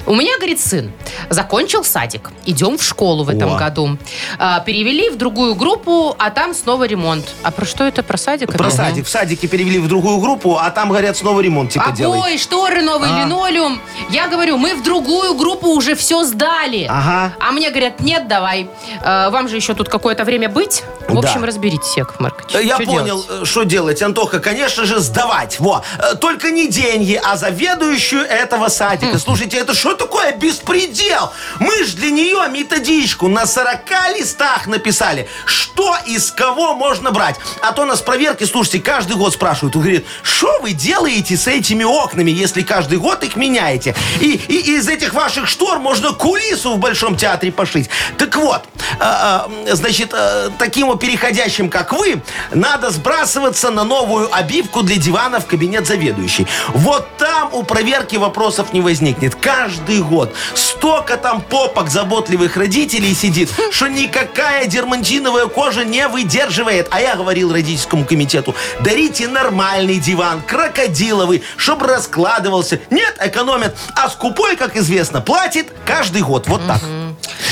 [0.06, 0.92] У меня, говорит, сын,
[1.30, 2.32] закончил садик.
[2.46, 3.58] Идем в школу в этом О.
[3.58, 3.98] году.
[4.38, 7.26] А, перевели в другую группу, а там снова ремонт.
[7.44, 8.04] А про что это?
[8.04, 8.52] Про садик?
[8.54, 8.78] Про опять?
[8.78, 9.06] садик.
[9.06, 12.18] В садике перевели в другую группу, а там, говорят, снова ремонт типа делай.
[12.20, 13.22] Обои, шторы, новый А.
[13.24, 13.82] линолеум.
[14.10, 16.86] Я говорю, мы в другую группу уже все сдали.
[16.90, 17.34] Ага.
[17.40, 18.70] А мне говорят, нет, давай.
[19.04, 20.84] Э, вам же еще тут какое-то время быть.
[21.08, 21.20] В Да.
[21.28, 22.56] общем, разберитесь, Яков Маркович.
[22.56, 23.26] Э, Я Что понял, делать?
[23.42, 24.40] э, что делать, Антоха.
[24.40, 25.60] Конечно же, сдавать.
[25.60, 25.84] Во.
[26.00, 29.18] Э, Только не деньги, а заведующую этого садика.
[29.20, 31.32] Слушайте, это что такое беспредел?
[31.60, 33.80] Мы ж для нее методичку на 40
[34.18, 37.36] листах написали, что из кого можно брать.
[37.62, 39.76] А то нас проверки, слушайте, каждый год спрашивают.
[39.76, 43.96] Он говорит, что вы делаете с этими окнами, если каждый год их меняете?
[44.20, 47.90] И, и из этих ваших штор можно кулису в Большом театре пошить.
[48.18, 48.64] Так вот,
[49.00, 50.14] а, а, значит,
[50.58, 56.48] таким вот переходящим, как вы, надо сбрасываться на новую обивку для дивана в кабинет заведующей.
[56.74, 59.36] Вот там у проверки вопросов не возникнет.
[59.36, 66.88] Каждый год столько там попок заботливых родителей сидит, что никакая дермантиновая кожа не выдерживает.
[66.92, 72.80] А я говорил родительскому комитету, дарите нормальный диван, крокодиловый, чтобы раскладывался.
[72.90, 73.76] Нет, экономят.
[73.96, 76.48] А скупой, как известно, платит каждый год.
[76.48, 76.82] Вот так.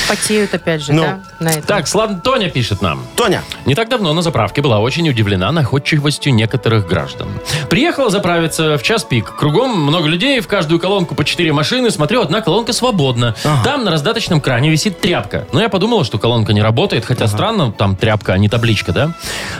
[0.08, 1.02] Потеют опять же, Ну.
[1.02, 1.20] да?
[1.40, 1.62] На этом.
[1.62, 3.04] Так, Слан Тоня пишет нам.
[3.16, 7.28] Тоня, Не так давно на заправке была очень удивлена находчивостью некоторых граждан.
[7.70, 9.34] Приехала заправиться в час пик.
[9.36, 11.90] Кругом много людей, в каждую колонку по 4 машины.
[11.90, 13.34] Смотрю, одна колонка свободна.
[13.64, 15.46] Там на раздаточном кране висит тряпка.
[15.52, 19.14] Но я подумала, что колонка не работает, хотя странно, там тряпка, а не табличка, да?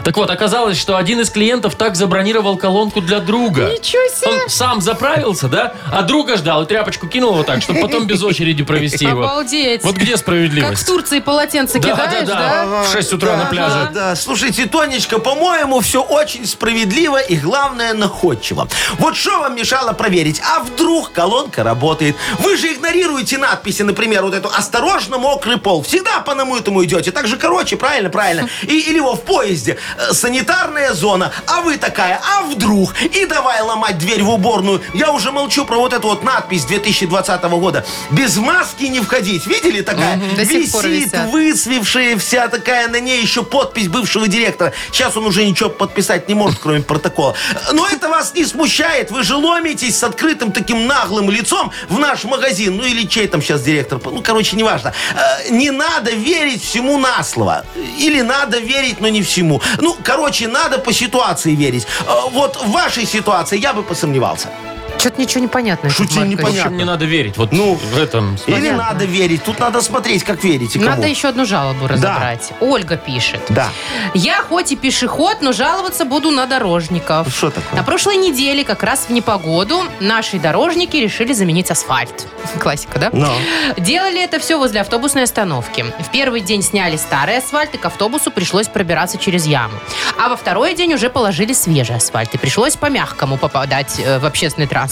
[0.04, 3.70] Так вот, оказалось, что один из клиентов так забронировал колонку для друга.
[3.72, 4.42] Ничего себе!
[4.42, 5.72] Он сам заправился, да?
[5.90, 9.22] А друга ждал и тряпочку кинул вот так, чтобы потом без очереди провести его.
[9.24, 9.83] Обалдеть.
[9.83, 10.83] Вот где Как справедливость?
[10.83, 12.66] в Турции полотенце Да, кидаешь, да, да?
[12.66, 12.83] да.
[12.83, 13.90] В 6 утра на пляже.
[13.92, 14.16] Да, да.
[14.16, 18.68] Слушайте, Тонечка, по-моему, все очень справедливо и, главное, находчиво.
[18.99, 20.40] Вот что вам мешало проверить?
[20.55, 22.16] А вдруг колонка работает?
[22.38, 25.83] Вы же игнорируете надписи, например, вот эту «Осторожно, мокрый пол».
[25.83, 27.11] Всегда по намытому идете.
[27.12, 28.49] Так же короче, правильно, правильно.
[28.62, 29.79] И, или его в поезде.
[29.97, 31.33] э, Санитарная зона.
[31.47, 32.94] А вы такая, а вдруг?
[33.01, 34.81] И давай ломать дверь в уборную.
[34.94, 37.85] Я уже молчу про вот эту вот надпись 2020 года.
[38.11, 39.47] Без маски не входить.
[39.47, 40.16] Видели такая?
[40.37, 41.30] До сих пор Висит, висят.
[41.30, 44.72] высвевшая вся такая, на ней еще подпись бывшего директора.
[44.92, 47.34] Сейчас он уже ничего подписать не может, кроме протокола.
[47.72, 49.10] Но это вас не смущает.
[49.10, 52.76] Вы же ломитесь с открытым таким наглым лицом в наш магазин.
[52.76, 54.00] Ну или чей там сейчас директор.
[54.04, 54.92] Ну, короче, неважно.
[55.14, 57.64] Э, Не надо верить всему на слово.
[57.98, 59.60] Или надо верить, но не всему.
[59.80, 61.87] Ну, короче, надо по ситуации верить.
[62.06, 64.48] Э, Вот в вашей ситуации я бы посомневался.
[64.98, 65.90] Что-то ничего не понятно.
[65.90, 66.38] Шути Маркович.
[66.38, 66.76] В общем, непонятно.
[66.76, 67.37] не надо верить.
[67.37, 68.37] Вот Ну, в этом.
[68.46, 68.83] Или Понятно.
[68.85, 69.44] надо верить.
[69.44, 70.78] Тут надо смотреть, как верите.
[70.78, 70.90] Кому.
[70.90, 72.52] Надо еще одну жалобу разобрать.
[72.61, 73.40] Ольга пишет.
[73.50, 73.68] Да.
[74.14, 77.28] Я хоть и пешеход, но жаловаться буду на дорожников.
[77.35, 77.78] Что такое?
[77.78, 82.26] На прошлой неделе, как раз в непогоду, наши дорожники решили заменить асфальт.
[82.61, 83.11] Классика, да?
[83.12, 83.33] Но.
[83.76, 85.85] Делали это все возле автобусной остановки.
[86.00, 89.74] В первый день сняли старый асфальт, и к автобусу пришлось пробираться через яму.
[90.18, 94.66] А во второй день уже положили свежий асфальт, и пришлось по-мягкому попадать э, в общественный
[94.66, 94.84] транспорт.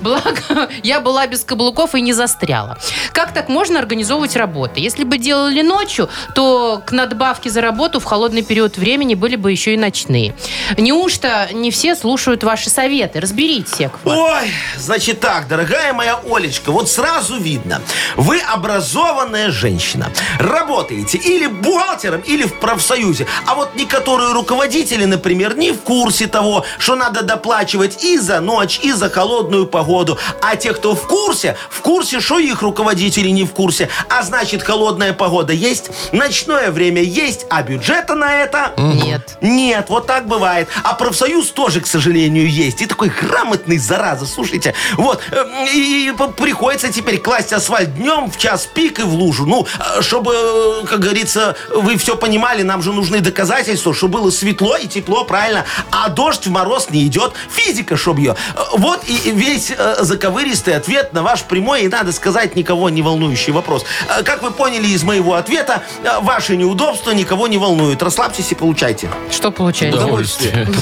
[0.00, 2.78] Благо, я была без каблуков и не застряла.
[3.12, 4.80] Как так можно организовывать работы?
[4.80, 9.50] Если бы делали ночью, то к надбавке за работу в холодный период времени были бы
[9.50, 10.34] еще и ночные.
[10.76, 13.20] Неужто не все слушают ваши советы?
[13.20, 14.00] Разберитесь, Яков.
[14.04, 17.82] Ой, значит так, дорогая моя Олечка, вот сразу видно,
[18.16, 25.72] вы образованная женщина, работаете или бухгалтером, или в профсоюзе, а вот некоторые руководители, например, не
[25.72, 30.72] в курсе того, что надо доплачивать и за ночь, и за холодную погоду, а те,
[30.72, 35.52] кто в курсе, в курсе, что их руководители не в курсе, а значит, холодная погода
[35.52, 39.38] есть, ночное время есть, а бюджета на это Нет.
[39.40, 40.68] нет, вот так бывает.
[40.82, 42.82] А профсоюз тоже, к сожалению, есть.
[42.82, 44.74] И такой грамотный, зараза, слушайте.
[44.96, 45.44] Вот, э,
[45.74, 49.46] и приходится теперь класть асфальт днем в час пик и в лужу.
[49.46, 54.30] Ну, э, чтобы, э, как говорится, вы все понимали, нам же нужны доказательства, чтобы было
[54.30, 55.64] светло и тепло, правильно.
[55.90, 57.32] А дождь в мороз не идет.
[57.50, 58.36] Физика, чтоб ее.
[58.54, 58.62] Э,
[58.98, 63.52] Вот и весь э, заковыристый ответ на ваш прямой и, надо сказать, никого не волнующий
[63.52, 63.84] вопрос.
[64.08, 68.02] Э, Как вы поняли из моего ответа, э, ваши неудобства никого не волнуют.
[68.02, 69.08] Расслабьтесь и получайте.
[69.30, 70.00] Что получается?
[70.02, 70.66] Удовольствие.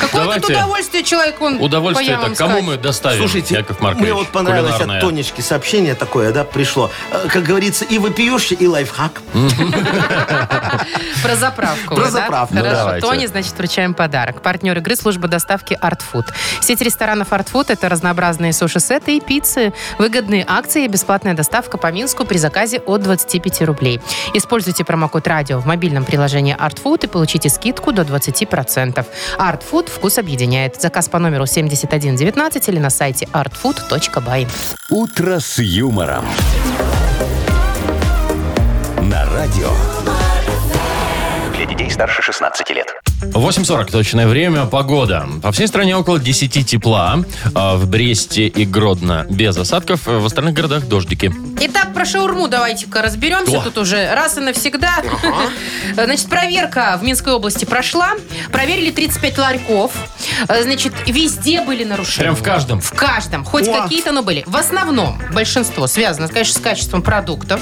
[0.00, 0.52] Какое тут Давайте.
[0.54, 4.02] удовольствие человек он Удовольствие это кому мы доставим, Слушайте, Яков Маркович?
[4.04, 4.96] мне вот понравилось кулинарное?
[4.98, 6.90] от Тонечки сообщение такое, да, пришло.
[7.12, 9.22] Э, Как говорится, и вопиющий, и лайфхак.
[11.22, 11.94] Про заправку.
[11.94, 12.10] Про вы, да?
[12.10, 12.74] заправку, Хорошо.
[12.76, 13.06] давайте.
[13.06, 14.42] Тони, значит, вручаем подарок.
[14.42, 16.26] Партнер игры служба доставки Art Food.
[16.60, 19.72] Сеть ресторанов Art Food это разнообразные суши-сеты и пиццы.
[19.98, 24.00] Выгодные акции и бесплатная доставка по Минску при заказе от 25 рублей.
[24.34, 29.04] Используйте промокод радио в мобильном приложении Art Food и получите скидку до 20%.
[29.38, 30.80] Art Food вкус объединяет.
[30.80, 34.48] Заказ по номеру 7119 или на сайте artfood.by.
[34.90, 36.24] «Утро с юмором».
[39.02, 39.70] На радио.
[41.56, 43.11] Для детей старше 16 лет.
[43.22, 45.26] 8.40 точное время, погода.
[45.42, 47.24] По всей стране около 10 тепла.
[47.54, 50.06] А В Бресте и Гродно без осадков.
[50.06, 51.32] В остальных городах дождики.
[51.60, 53.62] Итак, про шаурму давайте-ка разберемся О.
[53.62, 54.96] тут уже раз и навсегда.
[55.94, 58.14] Значит, проверка в Минской области прошла.
[58.50, 59.92] Проверили 35 ларьков.
[60.48, 62.24] Значит, везде были нарушения.
[62.24, 62.80] Прям в каждом?
[62.80, 63.44] В каждом.
[63.44, 63.82] Хоть О.
[63.82, 64.42] какие-то, но были.
[64.46, 67.60] В основном большинство связано, конечно, с качеством продуктов.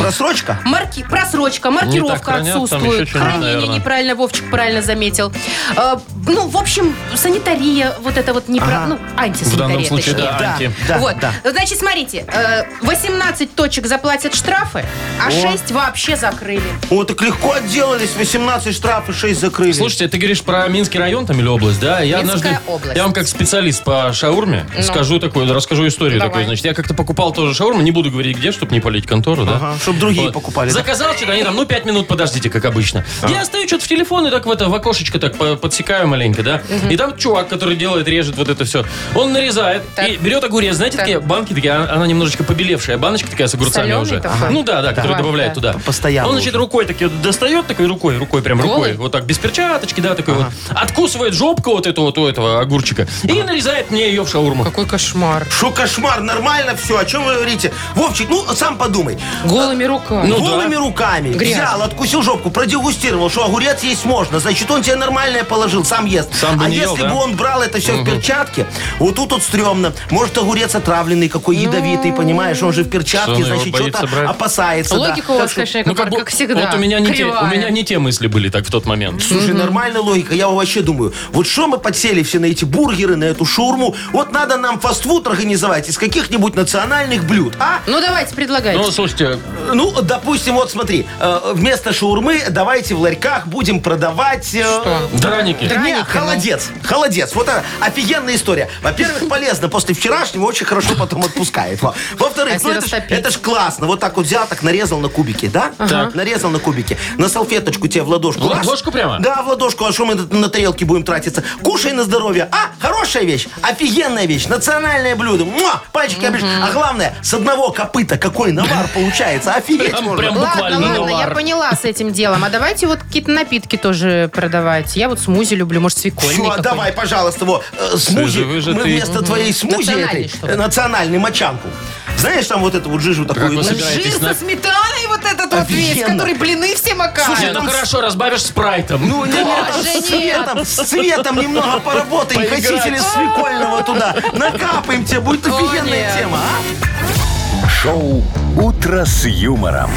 [0.00, 0.60] Просрочка?
[0.64, 1.04] Марки...
[1.08, 3.08] Просрочка, маркировка хранят, отсутствует.
[3.08, 3.76] Хранение наверное.
[3.76, 5.32] неправильно, Вовчик правильно заметил.
[5.76, 8.66] Э, ну, в общем, санитария, вот это вот непра...
[8.66, 8.86] Ага.
[8.88, 9.54] ну, антисанитария.
[9.54, 10.30] В данном случае, точнее.
[10.32, 10.72] да, Да, анти.
[10.88, 11.16] да, вот.
[11.20, 11.32] да.
[11.48, 14.84] Значит, смотрите, э, 18 точек заплатят штрафы,
[15.24, 16.62] а 6 вообще закрыли.
[16.90, 18.10] О, так легко отделались.
[18.16, 19.70] 18 штрафов, 6 закрыли.
[19.72, 22.00] Слушайте, ты говоришь про Минский район там или область, да?
[22.00, 22.96] Я Минская однажды, область.
[22.96, 24.82] я вам как специалист по шаурме Ну.
[24.82, 26.30] скажу такую, расскажу историю Давай.
[26.30, 26.44] такую.
[26.46, 29.56] Значит, я как-то покупал тоже шаурму, не буду говорить где, чтобы не полить контору, да?
[29.56, 30.74] Ага, чтоб другие покупали, да?
[30.74, 33.04] Заказал что-то, они там, ну, пять минут подождите, как обычно.
[33.28, 36.42] Я стою что-то в телефон и так в это, в окошечко так по- подсекаю маленько,
[36.42, 36.62] да?
[36.90, 40.08] И там чувак, который делает, режет вот это все, он нарезает Так.
[40.08, 41.06] и берет огурец, знаете, Так.
[41.06, 44.20] такие банки такие, а- она немножечко побелевшая, баночка такая с огурцами Соленый уже.
[44.20, 44.50] такой?
[44.50, 45.72] Ну да, да, который Давай, добавляет да.
[45.72, 45.80] туда.
[45.84, 46.58] Постоянно Он, значит, уже.
[46.58, 48.74] рукой таки достает, такой рукой, рукой, прям Голый?
[48.92, 52.60] рукой, вот так, без перчаточки, да, такой вот, откусывает жопку вот эту вот у этого
[52.60, 54.64] огурчика и нарезает мне ее в шаурму.
[54.64, 55.46] Какой кошмар.
[55.50, 56.98] Шо кошмар, нормально все.
[56.98, 57.72] О чем вы говорите?
[57.94, 59.18] Вовчик, ну сам подумай.
[59.44, 60.28] Голыми руками.
[60.28, 60.80] Ну Голыми да.
[60.80, 61.28] руками.
[61.32, 61.62] Грязно.
[61.64, 64.38] Взял, откусил жопку, продегустировал, что огурец есть можно.
[64.40, 66.34] Значит, он тебе нормальное положил, сам ест.
[66.34, 67.10] Сам бы а не ел, если да?
[67.10, 68.66] бы он брал это все в перчатке,
[68.98, 69.92] вот тут вот стрёмно.
[70.10, 72.62] Может, огурец отравленный, какой ядовитый, понимаешь?
[72.62, 74.30] Он же в Что перчатке, он его значит, боится что-то брать?
[74.30, 74.94] опасается.
[74.94, 75.00] да.
[75.00, 76.60] Логика у вас, что- конечно, Яков как, Маркович, бы- как всегда.
[76.66, 77.50] Вот у меня, не те, у кривая.
[77.50, 79.22] меня не те мысли были так в тот момент.
[79.22, 80.34] Слушай, нормальная логика.
[80.34, 83.94] Я вообще думаю, вот что мы подсели все на эти бургеры, на эту шаурму.
[84.12, 87.80] Вот надо нам фастфуд организовать из каких-нибудь национальных блюд, а?
[87.86, 88.80] Ну, давайте, предлагайте.
[88.80, 89.38] Ну, слушайте,
[89.72, 94.49] Ну, допустим, вот смотри, э, вместо шаурмы давайте в ларьках будем продавать...
[94.54, 95.08] э, Что?
[95.14, 95.62] драники.
[95.62, 96.04] Не, Драники, ну.
[96.20, 96.68] холодец.
[96.82, 97.34] Холодец.
[97.34, 98.68] Вот это офигенная история.
[98.82, 99.68] Во-первых, полезно.
[99.68, 101.80] После вчерашнего очень хорошо потом отпускает.
[101.82, 101.94] Во.
[102.18, 103.10] Во-вторых, А ну это ж, растопить?
[103.18, 103.86] это ж классно.
[103.86, 105.72] Вот так вот взял, так нарезал на кубики, да?
[105.78, 106.14] Так.
[106.14, 106.96] Нарезал на кубики.
[107.18, 108.44] На салфеточку тебе в ладошку.
[108.44, 108.64] В раз.
[108.66, 109.18] ладошку прямо?
[109.20, 109.84] Да, в ладошку.
[109.84, 111.42] А что мы на тарелке будем тратиться?
[111.62, 112.48] Кушай на здоровье.
[112.52, 113.46] А, хорошая вещь.
[113.62, 114.46] Офигенная вещь.
[114.46, 115.44] Национальное блюдо.
[115.44, 116.48] Муа, пальчики оближешь.
[116.62, 119.52] А главное, с одного копыта какой навар получается.
[119.54, 120.18] Офигеть Прям- можно.
[120.18, 121.34] прям Ладно, буквально ладно, я навар.
[121.34, 122.44] поняла с этим делом.
[122.44, 124.96] А давайте вот какие-то напитки тоже продавать.
[124.96, 126.64] Я вот смузи люблю может, свекольный Все, какой-нибудь.
[126.64, 128.38] давай, пожалуйста, вот, э, смузи.
[128.38, 128.74] Свежевыжатый.
[128.74, 130.52] Мы вместо твоей смузи Национальный, этой, что ли?
[130.52, 131.68] э, национальный мочанку.
[132.16, 133.48] Знаешь, там вот эту вот жижу такую.
[133.48, 134.12] вы ну, собираетесь?
[134.12, 136.12] Жир на- со сметаной вот этот вот весь, Офигенно.
[136.14, 137.38] который блины все макают.
[137.38, 139.06] Слушай, ну хорошо, разбавишь спрайтом.
[139.06, 140.04] Ну, не, не, с нет.
[140.06, 144.16] цветом, с цветом немного поработаем, красители свекольного туда.
[144.32, 146.18] Накапаем тебе, будет офигенная нет.
[146.18, 147.68] тема, а?
[147.68, 148.24] Шоу
[148.56, 149.90] «Утро с юмором».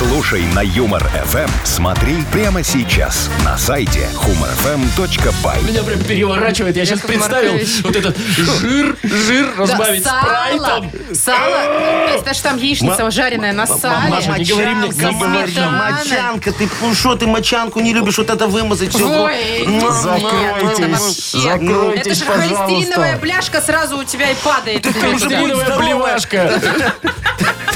[0.00, 1.50] Слушай на Юмор ФМ.
[1.62, 5.68] Смотри прямо сейчас на сайте humorfm.by.
[5.68, 6.74] Меня прям переворачивает.
[6.74, 7.82] Я сейчас Яков представил Маркович.
[7.82, 10.90] вот этот жир, жир разбавить сало, спрайтом.
[11.12, 11.64] сало,
[12.06, 14.08] то есть даже там яичница жареная на сале.
[14.08, 16.66] Маша, не говори мне, Мочанка, говори.
[16.66, 19.06] Ты ну что ты мочанку не любишь, вот это вымазать все.
[19.06, 21.38] Ой, Закройтесь, это вообще.
[21.38, 22.56] закройтесь, Это же пожалуйста.
[22.56, 24.86] холестериновая бляшка сразу у тебя и падает.
[24.98, 26.58] Холестериновая блевашка.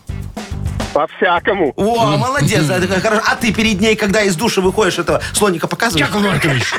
[0.93, 1.73] По-всякому.
[1.75, 3.21] О, молодец, хорошая.
[3.31, 6.07] А ты перед ней, когда из душа выходишь, этого слоника показываешь?
[6.07, 6.73] Яков Маркович.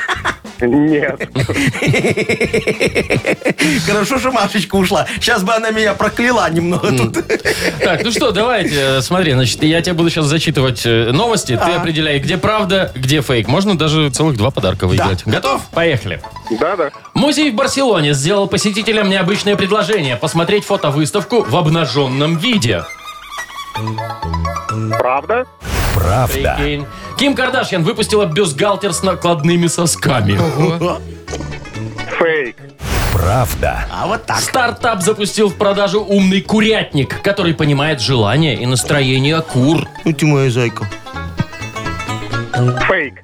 [0.61, 1.29] Нет.
[3.87, 5.05] Хорошо, что Машечка ушла.
[5.19, 7.17] Сейчас бы она меня прокляла немного тут.
[7.83, 11.71] Так, ну что, давайте, э, смотри, значит, я тебе буду сейчас зачитывать э, новости, ты
[11.71, 13.47] определяй, где правда, где фейк.
[13.47, 15.23] Можно даже целых два подарка выиграть.
[15.25, 15.61] Готов?
[15.71, 16.21] Поехали.
[16.59, 16.91] Да-да.
[17.13, 22.83] Музей в Барселоне сделал посетителям необычное предложение посмотреть фотовыставку в обнаженном виде.
[24.97, 25.45] Правда?
[25.95, 26.55] Правда.
[26.59, 26.85] Прикинь.
[27.17, 30.37] Ким Кардашьян выпустила бюстгальтер с накладными сосками.
[32.19, 32.57] Фейк.
[33.13, 33.87] Правда.
[33.91, 34.39] А вот так.
[34.39, 39.87] Стартап запустил в продажу умный курятник, который понимает желания и настроение кур.
[40.03, 40.85] Ну ты моя зайка.
[42.87, 43.21] Фейк.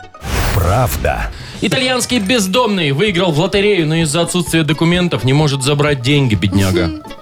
[0.56, 1.30] Правда.
[1.62, 6.90] Итальянский бездомный выиграл в лотерею, но из-за отсутствия документов не может забрать деньги, бедняга.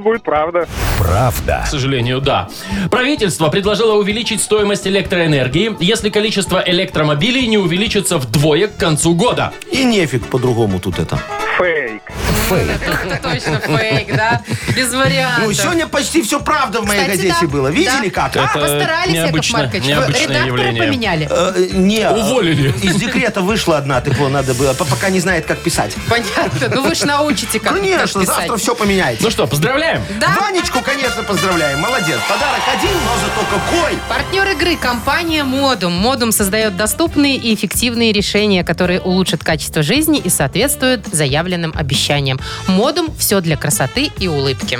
[0.00, 0.66] Пусть будет правда.
[0.98, 1.62] Правда.
[1.66, 2.48] К сожалению, да.
[2.90, 9.52] Правительство предложило увеличить стоимость электроэнергии, если количество электромобилей не увеличится вдвое к концу года.
[9.70, 11.18] И нефиг по-другому тут это.
[11.58, 12.02] Фейк.
[12.56, 14.42] Это точно фейк, да?
[14.74, 15.44] Без вариантов.
[15.46, 17.46] Ну, сегодня почти все правда в моей Кстати, газете да.
[17.48, 17.68] было.
[17.68, 18.28] Видели Да.
[18.28, 18.36] как?
[18.36, 18.44] а?
[18.44, 19.84] Это Постарались, Яков необычно- Маркович.
[19.84, 20.82] Необычное Редактора явление.
[20.82, 21.28] поменяли?
[21.30, 22.74] Э, не, Уволили.
[22.82, 25.94] Из декрета вышла одна, так надо было, по- пока не знает, как писать.
[26.08, 26.68] Понятно.
[26.74, 28.36] Ну вы ж научите, как, как Конечно, писать.
[28.36, 29.22] завтра все поменяется.
[29.24, 30.02] Ну что, поздравляем!
[30.20, 30.36] Да.
[30.40, 31.80] Ванечку, конечно, поздравляем.
[31.80, 32.18] Молодец.
[32.28, 33.98] Подарок один, но зато какой.
[34.08, 35.92] Партнер игры– компания «Модум».
[35.92, 42.39] «Модум» создает доступные и эффективные решения, которые улучшат качество жизни и соответствуют заявленным обещаниям.
[42.66, 44.78] «Модум»– все для красоты и улыбки.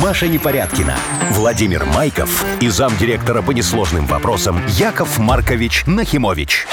[0.00, 0.94] Маша Непорядкина,
[1.32, 6.66] Владимир Майков и замдиректора по несложным вопросам Яков Маркович Нахимович.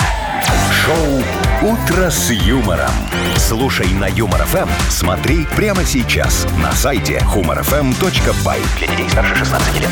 [0.86, 2.92] Шоу «Утро с юмором».
[3.36, 8.80] Слушай на Юмор ФМ, смотри прямо сейчас на сайте humorfm.by.
[8.80, 9.90] Для детей старше 16 лет.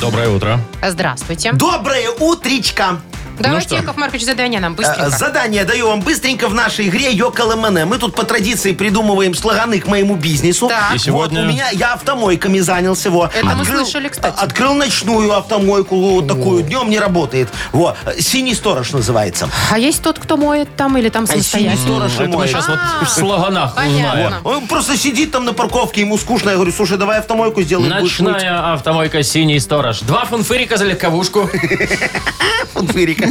[0.00, 0.60] Доброе утро.
[0.82, 1.52] Здравствуйте.
[1.52, 2.98] Доброе утречко.
[3.38, 3.76] Давайте, что?
[3.76, 5.10] Яков Маркович, задание нам Э, быстренько.
[5.10, 7.84] Задание даю вам быстренько в нашей игре Йоколэ Мэне.
[7.84, 10.68] Мы тут по традиции придумываем слоганы к моему бизнесу.
[10.68, 10.94] Так.
[10.94, 13.10] И сегодня- Вот у меня, я автомойками занялся.
[13.10, 13.34] Вот.
[13.34, 14.34] Это мы слышали, кстати.
[14.38, 16.62] Открыл ночную автомойку, вот такую.
[16.62, 17.48] Днем не работает.
[17.72, 17.96] Вот.
[18.18, 19.48] Синий сторож называется.
[19.70, 22.08] А есть тот, кто моет там или там А синий самостоятельно?
[22.08, 22.50] сторож и Это мы моет.
[22.50, 24.08] сейчас вот в слоганах понятно.
[24.20, 24.34] узнаем.
[24.44, 26.50] Он просто сидит там на парковке, ему скучно.
[26.50, 27.98] Я говорю, слушай, давай автомойку сделаем.
[28.00, 28.34] будешь мыть».
[28.34, 30.00] Ночная автомойка «Синий сторож».
[30.00, 31.48] Два фунфырика за легковушку.
[32.74, 33.27] Фунфырика.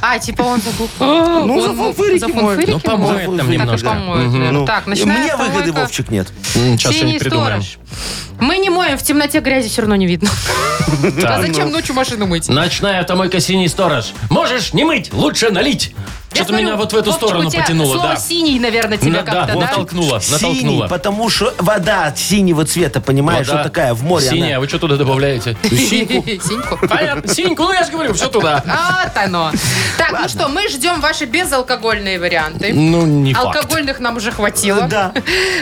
[0.00, 0.60] А, типа он.
[1.00, 2.40] Ну, за Он фунфырики за моет.
[2.40, 3.26] фунфырики Ну, помоет моет?
[3.26, 3.88] там Так, немножко.
[3.88, 4.50] помоет, наверное.
[4.52, 5.72] Ну, Так, ночная Мне выгоды.
[5.72, 6.28] Вовчик, нет.
[6.52, 7.62] Сейчас что-нибудь придумаем.
[8.40, 10.30] Мы не моем, в темноте грязи все равно не видно.
[11.24, 12.48] А зачем ночью машину мыть?
[12.48, 14.06] Ночная автомойка «Синий сторож».
[14.30, 15.94] Можешь не мыть, лучше налить.
[16.32, 18.16] Что-то меня вот в эту сторону потянуло, да.
[18.16, 19.60] синий, наверное, тебя как-то, да?
[19.60, 20.86] натолкнуло, Синий, натолкнуло.
[20.88, 24.28] потому что вода синего цвета, понимаешь, Вода вот такая в море.
[24.28, 25.56] Синяя, вы что туда добавляете?
[25.62, 26.78] Синьку.
[26.86, 28.62] Понятно, синьку, ну я же говорю, все туда.
[28.64, 29.52] Вот оно.
[29.96, 32.72] Так, ну что, мы ждем ваши безалкогольные варианты.
[32.72, 33.56] Ну, не факт.
[33.56, 34.82] Алкогольных нам уже хватило.
[34.82, 35.12] Да.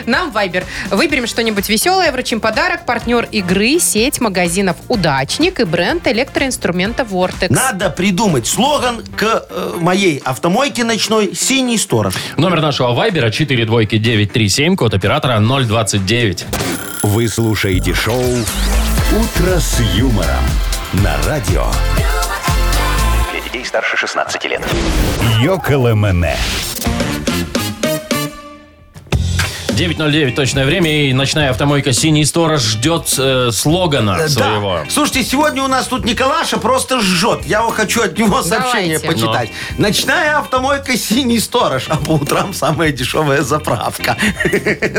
[0.06, 0.64] Нам Вайбер.
[0.90, 2.86] Выберем что-нибудь веселое, вручим подарок.
[2.86, 7.54] Партнер игры, сеть магазинов «Удачник» и бренд электроинструмента «Вортекс».
[7.54, 12.14] Надо придумать слоган к э, моей автомойке ночной «Синий сторож».
[12.38, 16.46] Номер нашего вайбера 42937, код оператора 029.
[17.02, 20.44] Вы слушаете шоу «Утро с юмором»
[20.94, 21.66] на радио
[23.30, 24.62] Для детей старше 16 лет.
[25.42, 26.34] «Йоколэмэне».
[29.76, 34.80] 9.09 точное время, и ночная автомойка «Синий сторож» ждет э, слогана Э, своего.
[34.84, 34.90] Да.
[34.90, 37.40] Слушайте, сегодня у нас тут Николаша просто жжет.
[37.44, 39.06] Я вот хочу от него сообщение Давайте.
[39.26, 39.50] почитать.
[39.76, 44.16] Ночная автомойка «Синий сторож», а по утрам самая дешевая заправка.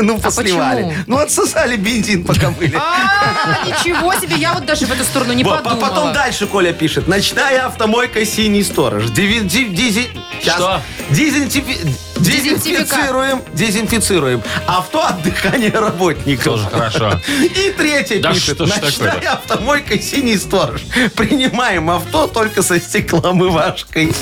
[0.00, 0.82] Ну, посливали.
[0.84, 0.94] почему?
[1.08, 2.76] Ну, отсосали бензин, пока мыли.
[2.76, 5.88] А, ничего себе, я вот даже в эту сторону не Во, по- подумала.
[5.88, 7.08] Потом дальше Коля пишет.
[7.08, 9.04] Ночная автомойка «Синий сторож».
[9.06, 10.08] Диви- ди- дизи-
[10.44, 10.54] щас.
[10.54, 10.80] Что?
[11.10, 11.78] Дезинтифи-
[12.18, 14.42] Дезинфицируем, дезинфицируем.
[14.66, 16.44] Авто от дыхания работников.
[16.44, 17.20] Тоже хорошо.
[17.42, 18.54] И третье Да пишет.
[18.56, 20.82] что ж Ночная автомойка «Синий сторож».
[21.14, 24.12] Принимаем авто только со стекломывашкой.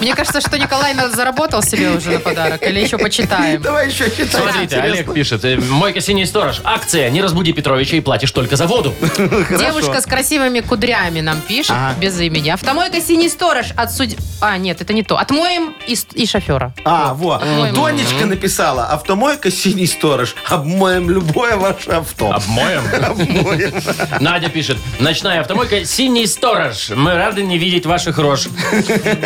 [0.00, 2.62] Мне кажется, что Николай на- заработал себе уже на подарок.
[2.62, 3.60] Или еще почитаем.
[3.62, 4.40] Давай еще читай.
[4.42, 4.76] Смотрите.
[4.76, 5.44] Олег пишет.
[5.44, 6.60] э, Мойка «Синий сторож».
[6.64, 8.94] Акция «Не разбуди Петровича и платишь только за воду».
[9.58, 12.50] Девушка с красивыми кудрями нам пишет, без имени.
[12.50, 14.16] Автомойка «Синий сторож» от судь...
[14.40, 15.16] А, нет, это не то.
[15.18, 16.74] Отмоем и, с- и шофера.
[16.84, 17.74] А, Обмоем.
[17.74, 18.86] Тонечка написала.
[18.86, 20.34] Автомойка «Синий сторож».
[20.48, 22.32] Обмоем любое ваше авто.
[22.32, 22.82] Обмоем.
[23.04, 23.72] Обмоем.
[24.20, 24.78] Надя пишет.
[25.00, 26.90] Ночная автомойка «Синий сторож».
[26.90, 28.48] Мы рады не видеть ваших рож.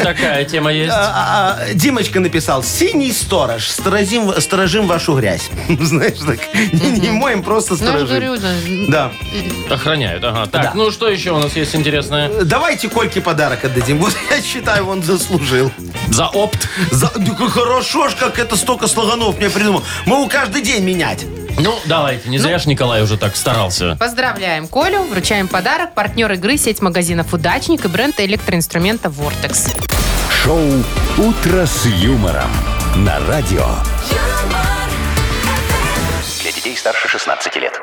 [0.02, 0.92] Такая тема есть.
[0.92, 5.50] А, а, Димочка написал, синий сторож, сторожим, сторожим вашу грязь.
[5.80, 6.38] Знаешь, так,
[6.72, 8.40] не, не моем, просто Ну, сторожим.
[8.88, 9.10] да.
[9.68, 9.74] Да.
[9.74, 10.46] Охраняют, ага.
[10.46, 10.72] Так, Да.
[10.74, 12.28] ну что еще у нас есть интересное?
[12.44, 13.98] Давайте Кольке подарок отдадим.
[13.98, 15.70] Вот я считаю, он заслужил.
[16.10, 16.68] За опт.
[16.90, 17.56] За- да как
[17.90, 19.82] хорошо ж, как это столько слоганов мне придумал.
[20.06, 21.24] Могу каждый день менять.
[21.58, 23.96] Ну, давайте, не зря ж Николай уже так старался.
[23.98, 25.94] Поздравляем Колю, вручаем подарок.
[25.94, 29.68] Партнер игры сеть магазинов «Удачник» и бренд электроинструмента «Вортекс».
[30.30, 30.60] Шоу
[31.18, 32.50] «Утро с юмором»
[32.96, 33.66] на радио.
[36.42, 37.80] Для детей старше 16 лет.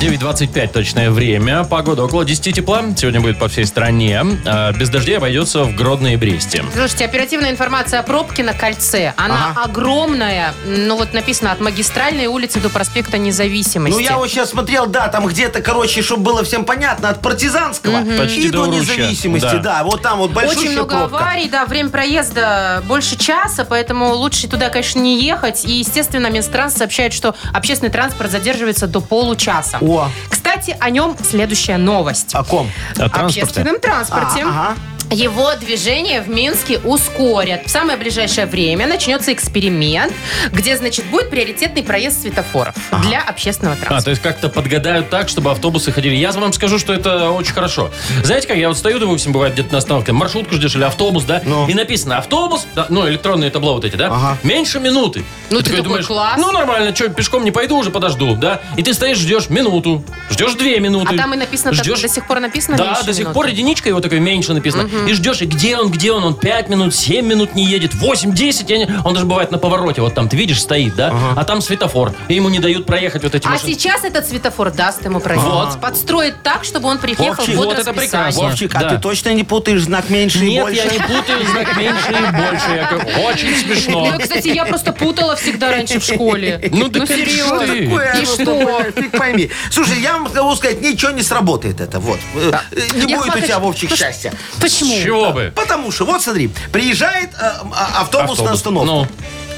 [0.00, 1.64] 9.25 точное время.
[1.64, 2.82] Погода около 10 тепла.
[2.96, 4.22] Сегодня будет по всей стране.
[4.46, 6.64] А, Без дождей обойдется в Гродно и Бресте.
[6.74, 9.12] Слушайте, оперативная информация о пробке на кольце.
[9.16, 10.54] Она огромная.
[10.64, 13.94] Ну вот написано от магистральной улицы до проспекта Независимости.
[13.94, 18.02] Ну, я вот сейчас смотрел, да, там где-то, короче, чтобы было всем понятно, от партизанского
[18.18, 19.56] Почти и до до независимости.
[19.56, 19.80] Да.
[19.80, 19.84] Да.
[19.84, 21.16] вот там вот большущая Очень много пробка.
[21.18, 25.64] аварий, да, время проезда больше часа, поэтому лучше туда, конечно, не ехать.
[25.64, 29.69] И, естественно, Минтранс сообщает, что общественный транспорт задерживается до получаса.
[29.80, 30.08] О.
[30.28, 32.34] Кстати, о нем следующая новость.
[32.34, 32.70] О ком?
[32.96, 33.40] О транспорте.
[33.42, 34.42] общественном транспорте.
[34.44, 34.76] А, ага.
[35.10, 37.66] Его движение в Минске ускорят.
[37.66, 40.12] В самое ближайшее время начнется эксперимент,
[40.52, 44.04] где, значит, будет приоритетный проезд светофоров для общественного А, транспорта.
[44.04, 46.14] то есть как-то подгадают так, чтобы автобусы ходили.
[46.14, 47.90] Я вам скажу, что это очень хорошо.
[48.22, 51.42] Знаете как, я вот стою, допустим, бывает где-то на остановке, маршрутку ждешь или автобус, да?
[51.44, 51.66] Ну.
[51.68, 54.06] И написано автобус, да, ну, электронные табло вот эти, да?
[54.06, 54.38] Ага.
[54.44, 55.24] Меньше минуты.
[55.50, 56.34] Ну, ты такой, класс.
[56.38, 58.60] Ну, нормально, что, пешком не пойду, уже подожду, да?
[58.76, 61.14] И ты стоишь, ждешь минуту, ждешь две минуты.
[61.14, 62.00] А там и написано, так- ждешь...
[62.00, 63.34] до сих пор написано Да, до сих минуты?
[63.34, 64.88] пор единичка его такой меньше написано.
[65.08, 66.24] И ждешь, и где он, где он?
[66.24, 68.70] Он 5 минут, 7 минут не едет, 8, 10.
[68.70, 71.12] я не- Он даже бывает на повороте, вот там, ты видишь, стоит, да?
[71.36, 72.12] А там светофор.
[72.28, 73.72] И ему не дают проехать вот эти А машины.
[73.72, 75.48] сейчас этот светофор даст ему проехать.
[75.48, 75.80] Вот.
[75.80, 78.42] Подстроит так, чтобы он приехал Вовчик, в вот это прекрасно.
[78.42, 78.88] Вовчик, а Да.
[78.90, 80.76] ты точно не путаешь знак меньше и Нет, больше?
[80.78, 82.70] я не путаю знак меньше и больше.
[82.76, 84.10] Я говорю, очень смешно.
[84.12, 86.60] Ну, кстати, я просто путала всегда раньше в школе.
[86.72, 87.60] Ну, да ну как серьезно.
[87.60, 87.84] ты?
[87.84, 88.82] Такое, И ну, что?
[89.00, 89.50] Фиг пойми.
[89.70, 91.98] Слушай, я вам могу сказать, ничего не сработает это.
[92.00, 92.18] Вот.
[92.34, 92.52] Э,
[92.94, 94.32] Не Яков будет у тебя, Маркович, Вовчик, счастья.
[94.60, 94.89] Почему?
[94.90, 95.52] С чего бы?
[95.54, 98.86] Потому что, вот смотри, приезжает э, а- автобус, на остановку.
[98.86, 99.06] Ну,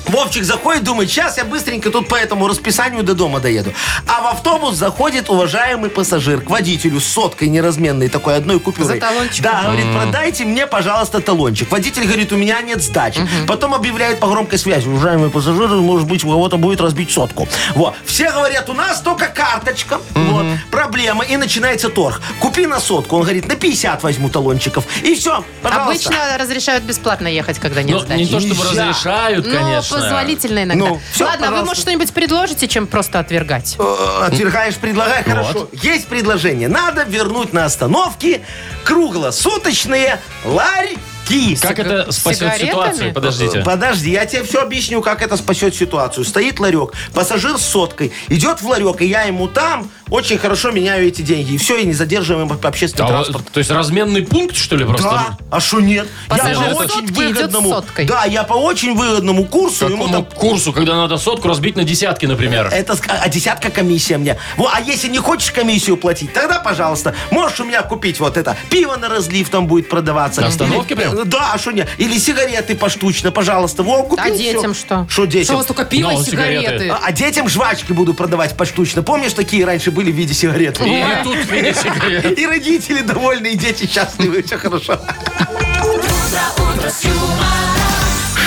[0.09, 3.73] Вовчик заходит, думает, сейчас я быстренько тут по этому расписанию до дома доеду.
[4.07, 8.97] А в автобус заходит уважаемый пассажир к водителю с соткой неразменной такой одной купюрой.
[8.97, 9.53] За талончиком.
[9.53, 11.71] Да, говорит, продайте мне, пожалуйста, талончик.
[11.71, 13.27] Водитель говорит, у меня нет сдачи.
[13.47, 17.49] Потом объявляет по громкой связи, уважаемый пассажир, может быть, у кого-то будет разбить сотку.
[17.75, 17.95] Вот.
[18.05, 20.01] Все говорят, у нас только карточка.
[20.15, 20.45] Вот.
[20.71, 21.25] Проблема.
[21.25, 22.21] И начинается торг.
[22.41, 23.17] Купи на сотку.
[23.17, 24.85] Он говорит, на 50 возьму талончиков.
[25.03, 26.09] И все, пожалуйста.
[26.11, 28.19] Обычно разрешают бесплатно ехать, когда нет ну, сдачи.
[28.21, 28.83] не то чтобы Нельзя.
[28.89, 29.92] разрешают, Ну, конечно.
[29.93, 30.85] Позволительно иногда.
[30.87, 31.67] Ну, всё, Ладно, вы, пожалуйста.
[31.67, 33.77] может, что-нибудь предложите, чем просто отвергать?
[33.79, 35.69] Э, Отвергаешь, предлагай, хорошо.
[35.73, 36.69] Есть предложение.
[36.69, 38.43] Надо вернуть на остановке
[38.85, 41.57] круглосуточные ларьки.
[41.61, 42.69] Как это спасет сигаретами?
[42.71, 43.15] ситуацию?
[43.15, 43.61] Подождите.
[43.61, 46.25] Подожди, я тебе все объясню, как это спасет ситуацию.
[46.25, 51.09] Стоит ларек, пассажир с соткой, идет в ларек, и я ему там очень хорошо меняю
[51.09, 51.53] эти деньги.
[51.55, 53.47] И все, и не задерживаем общественный А, транспорт.
[53.53, 55.09] то есть разменный пункт, что ли, просто?
[55.09, 56.07] Да, а что нет?
[56.31, 58.05] Я по очень сотки идет с выгодному, соткой.
[58.07, 61.85] да, я по очень выгодному курсу ему Какому там курсу, когда надо сотку разбить на
[61.85, 62.69] десятки, например?
[62.73, 64.37] Это, ск- а десятка комиссия мне.
[64.57, 68.57] Во, а если не хочешь комиссию платить, тогда, пожалуйста, можешь у меня купить вот это.
[68.71, 70.41] Пиво на разлив там будет продаваться.
[70.41, 71.29] На остановке Или- прям?
[71.29, 71.89] Да, а что нет?
[71.99, 73.83] Или сигареты поштучно, пожалуйста.
[73.83, 74.81] Во, купил А детям всё.
[74.87, 75.07] что?
[75.09, 75.57] Что Что у детям?
[75.57, 76.65] вас только пиво и сигареты?
[76.67, 76.89] сигареты.
[76.91, 79.03] А, а детям жвачки буду продавать поштучно.
[79.03, 80.81] Помнишь, такие раньше были в виде сигарет?
[80.81, 82.39] И тут в виде сигарет.
[82.39, 84.43] И родители довольны, и дети счастливы.
[84.43, 84.99] Все хорошо.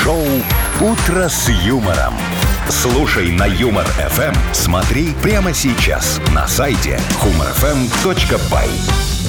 [0.04, 0.26] Шоу
[0.82, 2.14] «Утро с юмором».
[2.70, 4.34] Слушай на Юмор ФМ.
[4.54, 8.70] Смотри прямо сейчас на сайте humorfm.by.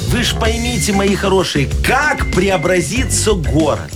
[0.09, 3.91] Вы ж поймите, мои хорошие, как преобразится город.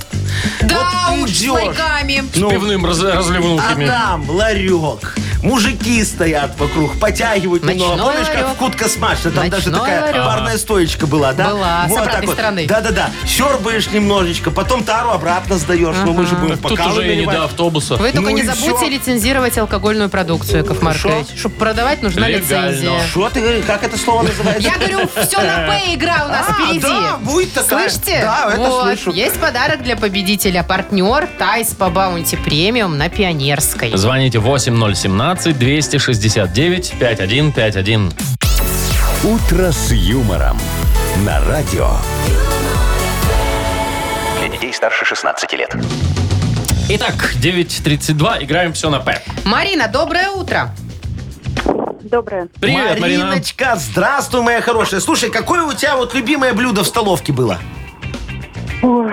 [0.62, 1.50] Да Вот уж, с идешь.
[1.50, 2.22] ларьками.
[2.32, 3.86] С пивным раз- А разливнухами.
[3.86, 5.16] там ларек.
[5.42, 8.12] Мужики стоят вокруг, потягивают Ночной немного.
[8.12, 9.30] Помнишь, как в кутка смашно?
[9.30, 10.24] Там даже Ночной такая ларек.
[10.24, 11.50] барная стоечка была, да?
[11.50, 12.66] Была, с обратной стороны.
[12.66, 13.10] Да-да-да.
[13.26, 15.96] Сербаешь немножечко, потом тару обратно сдаешь.
[16.04, 17.36] Ну, мы же будем Тут уже и не наливать.
[17.36, 17.96] до автобуса.
[17.96, 18.88] Вы только Ну не и забудьте всё.
[18.88, 21.26] лицензировать алкогольную продукцию, Яков Маркович.
[21.36, 22.70] Чтобы продавать, нужна Легально.
[22.70, 23.00] лицензия.
[23.10, 23.64] Что ты говоришь?
[23.64, 24.62] Как это слово называется?
[24.68, 26.80] Я говорю, все на П игра у нас А, впереди.
[26.80, 27.88] да, будет такая.
[27.88, 28.20] Слышите?
[28.22, 28.82] Да, это вот.
[28.82, 29.12] слышу.
[29.12, 30.62] Есть подарок для победителя.
[30.62, 33.96] Партнер Тай Спа Баунти Премиум на Пионерской.
[33.96, 34.38] Звоните
[35.34, 38.12] 8017-269-5151.
[39.22, 40.58] «Утро с юмором»
[41.24, 41.88] на радио.
[44.40, 45.76] Для детей старше 16 лет.
[46.88, 48.44] Итак, 9.32.
[48.44, 49.22] Играем все на П.
[49.44, 50.74] Марина, доброе утро.
[52.02, 52.48] Доброе.
[52.58, 53.26] Привет, Марина.
[53.26, 54.98] Мариночка, здравствуй, моя хорошая.
[55.00, 57.58] Слушай, какое у тебя вот любимое блюдо в столовке было?
[58.82, 59.12] Ой,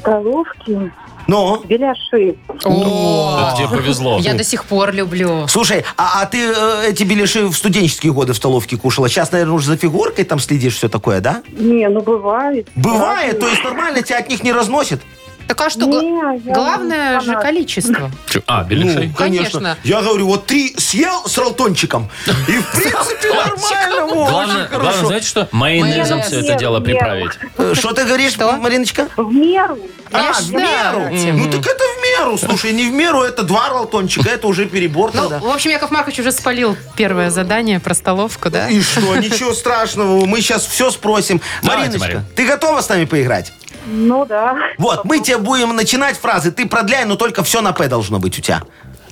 [0.00, 0.92] столовки,
[1.26, 1.62] Ну?
[1.64, 2.36] беляши.
[2.64, 4.18] О, Это тебе повезло.
[4.18, 5.46] я до сих пор люблю.
[5.48, 9.08] Слушай, а, а ты э, эти беляши в студенческие годы в столовке кушала?
[9.08, 11.42] Сейчас, наверное, уже за фигуркой там следишь, все такое, да?
[11.56, 12.68] Не, ну бывает.
[12.74, 15.00] Бывает, то есть нормально тебя от них не разносит?
[15.48, 17.42] Так а что, Не, я главное же фанат.
[17.42, 18.10] количество.
[18.46, 19.08] А, беляшей?
[19.08, 19.76] Ну, Конечно.
[19.84, 22.10] Я говорю, вот ты съел с ролтончиком,
[22.48, 25.06] и в принципе нормально, во, Главное, очень главное, хорошо.
[25.06, 25.48] знаете что?
[25.52, 26.26] Майонезом Майонез.
[26.26, 27.30] все это дело Нет, приправить.
[27.58, 28.36] Э, Что ты говоришь?
[28.38, 29.08] Мариночка?
[29.16, 29.78] В меру.
[30.12, 31.10] А, в меру?
[31.36, 32.38] Ну так это в меру.
[32.38, 35.38] Слушай, не в меру, это два ролтончика, это уже перебор Ну, тогда.
[35.38, 38.68] в общем, Яков Маркович уже спалил первое задание про столовку, да?
[38.68, 41.40] И что, ничего страшного, мы сейчас все спросим.
[41.62, 42.24] Давайте, Мариночка, Марин.
[42.34, 43.52] ты готова с нами поиграть?
[43.86, 44.56] Ну да.
[44.78, 48.38] Вот, мы тебе будем начинать фразы, ты продляй, но только все на «П» должно быть
[48.38, 48.62] у тебя.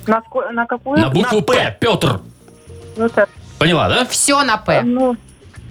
[0.06, 0.98] На, ско- на какую?
[0.98, 1.52] На букву На П.
[1.54, 1.76] П.
[1.80, 2.20] Петр.
[2.96, 4.04] Ну, так, Поняла, да?
[4.06, 4.82] Все на П.
[4.82, 5.16] ну,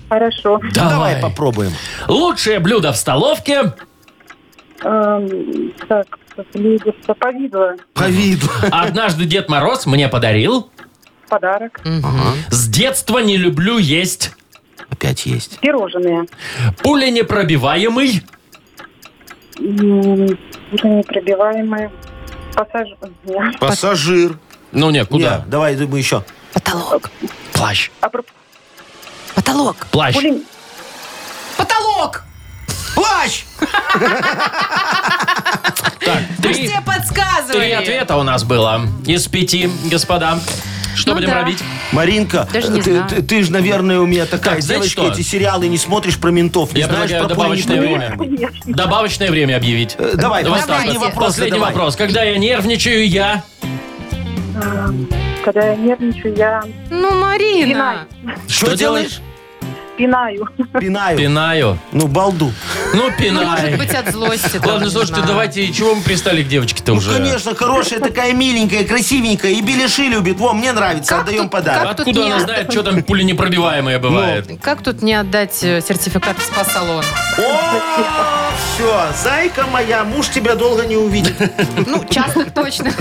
[0.10, 0.60] хорошо.
[0.74, 1.72] Давай попробуем.
[2.08, 3.74] Лучшее блюдо в столовке.
[4.84, 6.06] Эм, так,
[6.54, 7.76] блюдо повидло.
[7.94, 8.48] По виду.
[8.72, 10.70] Однажды Дед Мороз мне подарил.
[11.28, 11.80] Подарок.
[12.50, 14.32] С детства не люблю есть.
[14.90, 15.60] Опять есть.
[15.60, 16.26] Пирожные.
[16.84, 18.24] Пуленепробиваемый.
[19.60, 20.26] М,
[20.72, 21.92] Непробиваемые.
[22.54, 22.98] Пассажир.
[23.26, 23.60] Нет.
[23.60, 24.38] Пассажир.
[24.72, 25.44] Ну не, Не, куда?
[25.48, 26.24] давай мы еще.
[26.54, 27.10] Потолок.
[27.54, 27.90] Плащ.
[28.02, 28.24] А про-
[29.36, 29.88] Потолок.
[29.92, 30.16] Плащ.
[30.16, 30.44] пулем-
[31.58, 32.24] Потолок!
[32.96, 33.44] Плащ!
[36.00, 37.54] Так, три, тебе подсказывали.
[37.60, 38.82] три ответа у нас было.
[39.06, 40.40] Из пяти, господа.
[40.96, 41.40] Что Ну будем да.
[41.42, 41.60] робить?
[41.92, 43.10] Маринка, Даже не ты, знаю.
[43.10, 45.12] ты- ты же, наверное, у меня такая Так, знаете девочка, что?
[45.22, 48.28] эти сериалы не смотришь про ментов, не Я знаешь предлагаю про добавочное пуленепробиваемый.
[48.38, 48.52] время.
[48.66, 49.96] Добавочное время объявить.
[49.98, 51.06] Э, Давай, Вот последний вот.
[51.08, 51.74] вопрос Последний задавай.
[51.74, 51.96] вопрос.
[51.96, 53.44] Когда я нервничаю, я...
[54.62, 55.08] Эм,
[55.46, 58.06] Когда я нервничаю, я Ну, Марина.
[58.48, 59.22] Что делаешь?
[59.98, 60.48] Пинаю.
[60.80, 61.18] Пинаю.
[61.18, 61.80] Пинаю.
[61.92, 62.52] Ну, балду.
[62.94, 63.46] Ну, Ну, пинай.
[63.46, 64.58] может быть, от злости.
[64.66, 65.28] Ладно, не слушайте, знаю.
[65.28, 67.12] давайте, чего мы пристали к девочке-то Ну, уже?
[67.12, 70.38] конечно, хорошая такая миленькая, красивенькая, и беляши любит.
[70.40, 71.84] Во, мне нравится, Как отдаем тут- подарок.
[71.84, 74.48] как тут Откуда не- она знает, что там пуленепробиваемое бывает?
[74.62, 77.04] Как тут не отдать э, сертификат в спа-салон?
[77.38, 81.36] О, все, зайка моя, муж тебя долго не увидит.
[81.88, 82.92] Ну, часто точно.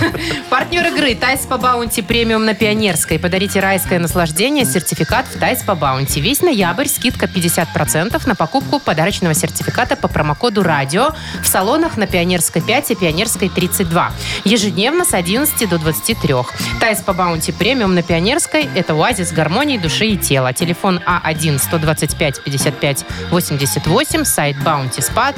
[0.48, 3.18] Партнер игры Тай Спа Баунти премиум на Пионерской.
[3.18, 6.20] Подарите райское наслаждение, сертификат в Тай Спа Баунти.
[6.20, 11.10] Весь ноябрь скидка 50% на покупку подарочного сертификата по промокоду «Радио»
[11.42, 14.12] в салонах на Пионерской 5 и Пионерской 32.
[14.44, 16.34] Ежедневно с 11 до 23.
[16.80, 20.52] Тайс по Баунти премиум на Пионерской– это оазис гармонии души и тела.
[20.52, 24.56] Телефон А А1-125-55-88, сайт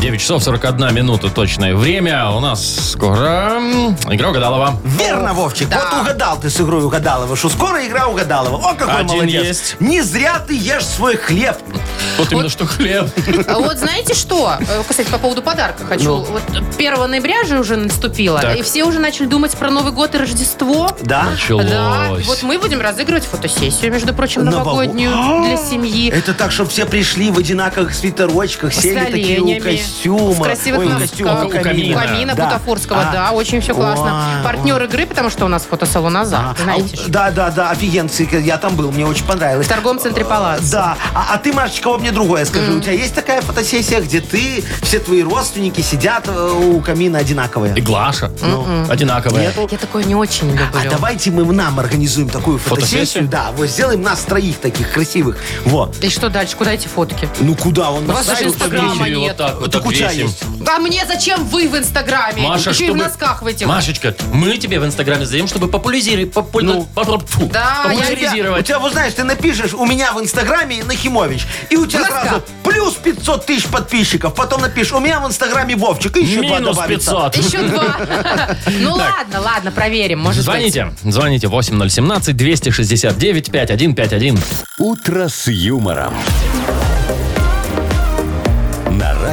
[0.00, 2.30] 9 часов 41 минута точное время.
[2.30, 3.60] У нас скоро
[4.10, 4.78] игра угадалова.
[4.84, 5.68] Верно, Вовчик.
[5.68, 5.88] Да.
[5.90, 8.56] Вот угадал ты с игрой Угадалова, что скоро игра Угадалова.
[8.70, 9.44] О, какой Один молодец.
[9.46, 9.76] есть.
[9.80, 11.56] Не зря ты ешь свой хлеб.
[12.18, 13.08] Вот именно что хлеб.
[13.48, 14.54] А Вот знаете что?
[14.60, 16.04] Э, Кстати, по поводу подарка хочу.
[16.04, 16.16] Ну.
[16.24, 16.42] Вот
[16.78, 18.56] 1 ноября же уже наступило, Так.
[18.58, 20.88] и все уже начали думать про Новый год и Рождество.
[21.02, 21.24] Да?
[21.24, 22.26] Да, и Началось.
[22.26, 26.10] вот мы будем разыгрывать фотосессию, между прочим, Нового- новогоднюю для семьи.
[26.10, 30.30] Это так, чтобы все пришли в одинаковых свитерочках, С сели такие у костюма.
[30.34, 32.00] в красивых Ой, у костюма, У камина.
[32.00, 32.44] Камина Да.
[32.46, 33.12] Бутафорского, А.
[33.12, 34.36] да, очень все классно.
[34.38, 37.08] Ой, Партнер игры, потому что у нас фотосалон А, «Азарт», знаете а.
[37.08, 38.28] Да, да, да, офигенцы.
[38.32, 39.66] Я там был, мне очень понравилось.
[39.66, 40.62] В торговом центре «Палац».
[40.70, 40.96] Да.
[41.14, 42.72] А, а ты, Машечка, вот мне другое скажи.
[42.72, 47.74] У тебя есть такая фотосессия, где ты, все твои родственники сидят э, у камина одинаковые?
[47.76, 48.30] И Глаша.
[48.42, 48.90] М-м.
[48.90, 49.42] Одинаковая.
[49.48, 49.68] Нету?
[49.70, 50.66] Я такое не очень люблю.
[50.74, 53.00] А давайте мы нам организуем такую фотосессию.
[53.00, 53.28] Фотосессию?
[53.28, 55.38] Да, вот сделаем нас троих таких красивых.
[55.64, 55.96] Вот.
[56.02, 56.56] И что дальше?
[56.56, 57.28] Куда эти фотки?
[57.40, 58.54] Ну куда он У вас нас же ставит?
[58.74, 59.40] Инстаграма нет.
[59.46, 60.26] Так вот Так у тебя обвесим.
[60.26, 60.42] есть.
[60.68, 62.42] А мне зачем вы в Инстаграме?
[62.42, 63.00] Маша, Еще и чтобы...
[63.00, 63.66] в носках в этих.
[63.66, 66.88] Машечка, мы тебе в Инстаграме сдаем, чтобы популяризировать, Ну.
[67.52, 68.66] Да, я- У популяризировать.
[68.66, 72.20] тебя, вот знаешь, ты напишешь у меня в Инстаграме Нахимович, и у тебя Носка.
[72.22, 74.34] сразу плюс 500 тысяч подписчиков.
[74.34, 77.10] Потом напишешь у меня в Инстаграме Вовчик, и еще два Минус добавится.
[77.32, 77.36] 500.
[77.36, 77.96] Еще два.
[78.80, 80.18] Ну ладно, ладно, проверим.
[80.20, 80.44] Может быть.
[80.44, 80.92] Звоните.
[81.02, 84.38] Звоните 8017-269-5151.
[84.78, 86.14] «Утро с юмором».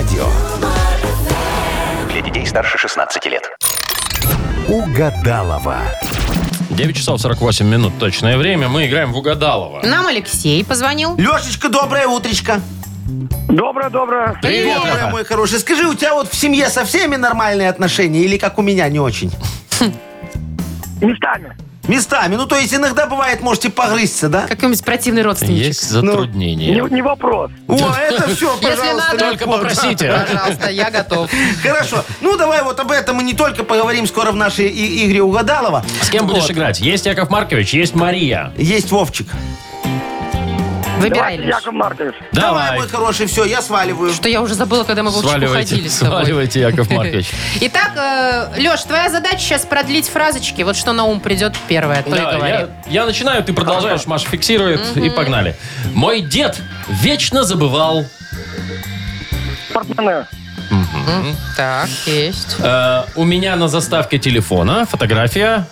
[0.03, 0.27] Радио
[2.11, 3.49] Для детей старше 16 лет.
[4.67, 5.77] «Угадалова».
[6.71, 8.67] 9 часов 48 минут точное время.
[8.67, 9.81] Мы играем в Угадалова.
[9.85, 11.15] Нам Алексей позвонил.
[11.15, 12.59] Лешечка, доброе утречко.
[13.47, 14.37] Доброе, доброе.
[14.41, 15.09] Привет, Доброе, Леха.
[15.09, 15.59] мой хороший.
[15.59, 18.99] Скажи, у тебя вот в семье со всеми нормальные отношения или как у меня не
[18.99, 19.31] очень?
[20.99, 21.55] Местами.
[21.87, 22.35] Местами.
[22.35, 24.47] Ну, то есть иногда бывает, можете погрызться, да?
[24.47, 25.67] Какой-нибудь противный родственничек.
[25.67, 26.79] Есть затруднения.
[26.81, 27.51] Не, не вопрос.
[27.67, 28.95] О, это все, Если пожалуйста.
[29.11, 29.51] надо, Только легко.
[29.57, 30.25] попросите.
[30.27, 31.29] Пожалуйста, я готов.
[31.61, 32.05] Хорошо.
[32.21, 35.83] Ну, давай вот об этом мы не только поговорим скоро в нашей и- игре Угадалова.
[36.01, 36.79] С кем будешь играть?
[36.79, 38.53] Есть Яков Маркович, есть Мария.
[38.57, 39.27] Есть Вовчик.
[41.03, 41.63] Выбирай, Давайте, Леш.
[41.63, 42.15] Яков Маркович.
[42.31, 42.79] Давай, Давай.
[42.79, 44.13] мой хороший, все, я сваливаю.
[44.13, 46.23] Что я уже забыла, когда мы в Вовчику Сваливайте, ходили с тобой.
[46.23, 47.27] сваливайте, Яков Маркович.
[47.61, 47.91] Итак,
[48.57, 50.61] Леш, твоя задача сейчас продлить фразочки.
[50.61, 52.51] Вот что на ум придет первое, то и говори.
[52.51, 55.55] я, я начинаю, ты продолжаешь, Маша фиксирует, и погнали.
[55.93, 58.05] Мой дед вечно забывал...
[59.73, 60.25] Портмоне.
[61.57, 62.55] Так, есть.
[62.59, 65.65] Э, у меня на заставке телефона фотография...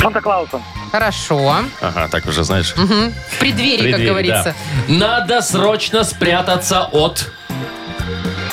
[0.00, 0.60] Санта-Клауса.
[0.92, 1.56] Хорошо.
[1.80, 2.74] Ага, так уже знаешь.
[2.76, 3.12] Мгм.
[3.12, 4.54] В преддверии, как Преддверие, говорится.
[4.88, 4.94] да.
[4.94, 7.30] Надо срочно спрятаться от...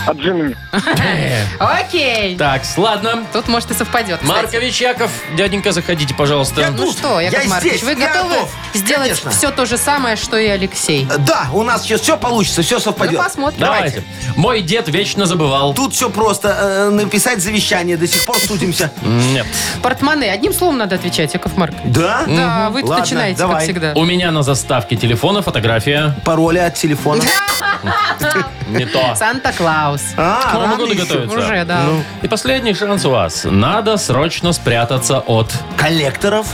[0.08, 0.55] От Джимми.
[1.60, 2.38] Окей.
[2.38, 3.24] Так, ладно.
[3.34, 4.41] Тут, может, и совпадет, кстати.
[4.41, 6.62] Маркович, Яков, дяденька, заходите, пожалуйста.
[6.62, 6.97] Я Ну тут.
[6.97, 8.49] что, Яков Я Маркович, здесь, вы я готовы готов.
[8.74, 9.32] сделать Конечно.
[9.32, 11.05] все то же самое, что и Алексей?
[11.20, 13.18] Да, у нас сейчас все получится, все Ну, совпадет.
[13.18, 13.60] посмотрим.
[13.60, 14.03] Давайте.
[14.38, 15.74] Мой дед вечно забывал.
[15.74, 16.47] Тут все просто.
[16.58, 17.97] э, написать завещание.
[17.97, 18.91] До сих пор судимся.
[19.01, 19.45] Нет.
[19.82, 20.32] Портмоне.
[20.32, 21.82] Одним словом надо отвечать, Яков Маркович.
[21.86, 22.24] Да?
[22.28, 23.55] Да, вы тут Ладно, начинаете, давай.
[23.55, 23.91] как всегда.
[23.95, 27.24] У меня на заставке телефона фотография Пароли от телефона.
[28.70, 29.16] не то.
[29.16, 29.96] Санта-Клаус.
[30.17, 31.03] А, К Новому рано году еще.
[31.05, 31.37] готовится.
[31.37, 31.81] Уже, да.
[32.21, 33.41] И последний шанс у вас.
[33.45, 35.51] Надо срочно спрятаться от...
[35.77, 36.47] Коллекторов.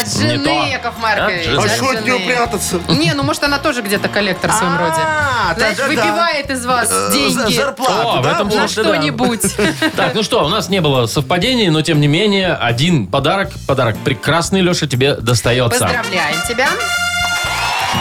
[0.00, 0.66] От Не жены, то.
[0.66, 1.38] Яков Маркович.
[1.38, 1.58] От жены.
[1.58, 2.04] от А что от жены.
[2.04, 2.80] нее прятаться?
[2.88, 5.58] Не, ну может она тоже где-то коллектор в своем А, роде.
[5.58, 6.02] Знаешь, тогда да.
[6.02, 8.32] выпивает из вас Э, за- деньги Зарплату, О, в да?
[8.32, 8.88] этом на смысле, да.
[8.94, 9.40] что-нибудь.
[9.96, 13.96] Так, ну что, у нас не было совпадений, но тем не менее, один подарок, подарок
[14.04, 15.80] прекрасный, Леша, тебе достается.
[15.80, 16.68] Поздравляем тебя.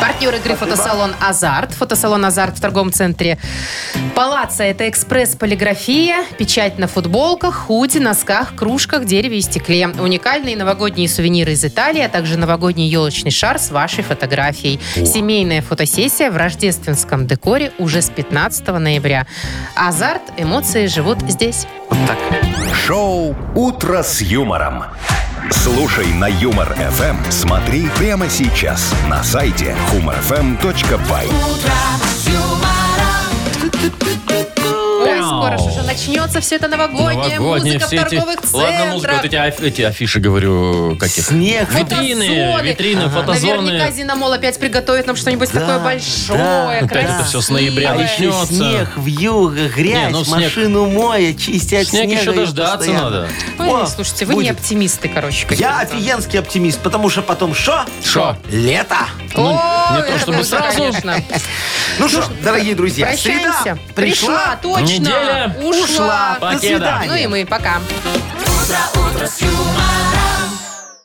[0.02, 1.74] Партнер игры фотосалон «Азарт».
[1.74, 3.38] Фотосалон «Азарт» в торговом центре
[4.16, 9.88] «Палаца»– это экспресс-полиграфия, печать на футболках, худи, носках, кружках, дереве и стекле.
[9.88, 14.80] Уникальные новогодние сувениры из Италии, а также новогодний елочный шар с вашей фотографией.
[14.96, 19.28] Семейная фотосессия в рождественском декоре уже с 15 ноября.
[19.76, 21.68] «Азарт»– эмоции живут здесь.
[22.86, 24.84] Шоу «Утро с юмором».
[25.52, 27.30] Слушай на Юмор ФМ.
[27.30, 31.28] Смотри прямо сейчас на сайте humorfm.by.
[31.28, 32.55] Ой,
[35.42, 38.10] скоро же уже начнется все это новогодняя Новогодние музыка все в эти...
[38.16, 39.26] торговых Ладно, музыка, вот центрах.
[39.26, 41.26] эти, аф- эти афиши, говорю, каких?
[41.26, 41.70] Снег.
[41.74, 42.68] Витрины, Фотозоны.
[42.68, 43.10] витрины, Ага.
[43.22, 43.62] фотозоны.
[43.62, 46.70] Наверняка Зиномол опять приготовит нам что-нибудь Да, такое большое, да.
[46.86, 48.40] Опять это всё с ноября красивое.
[48.40, 48.54] начнется.
[48.56, 52.78] Снег, вьюга, грязь, Не, ну снег- машину моя, чистить от Снег снега еще и дождаться
[52.78, 53.10] постоянно.
[53.10, 53.30] надо.
[53.60, 54.60] Ой, О, слушайте, вы не будет.
[54.60, 55.80] оптимисты, короче, Я какие-то.
[55.82, 57.86] офигенский оптимист, потому что потом что?
[58.04, 58.38] Шо?
[58.50, 58.96] Лето.
[59.36, 60.78] Ну, не то чтобы сразу.
[60.78, 61.16] конечно.
[62.00, 64.58] Ну что, дорогие друзья, среда пришла.
[64.62, 65.10] точно.
[65.26, 65.84] Неделя Ушла.
[65.84, 66.34] ушла.
[66.36, 66.60] До Покеда.
[66.60, 67.08] свидания.
[67.08, 67.78] Ну и мы, пока.
[67.78, 70.15] утро, утро с юмором.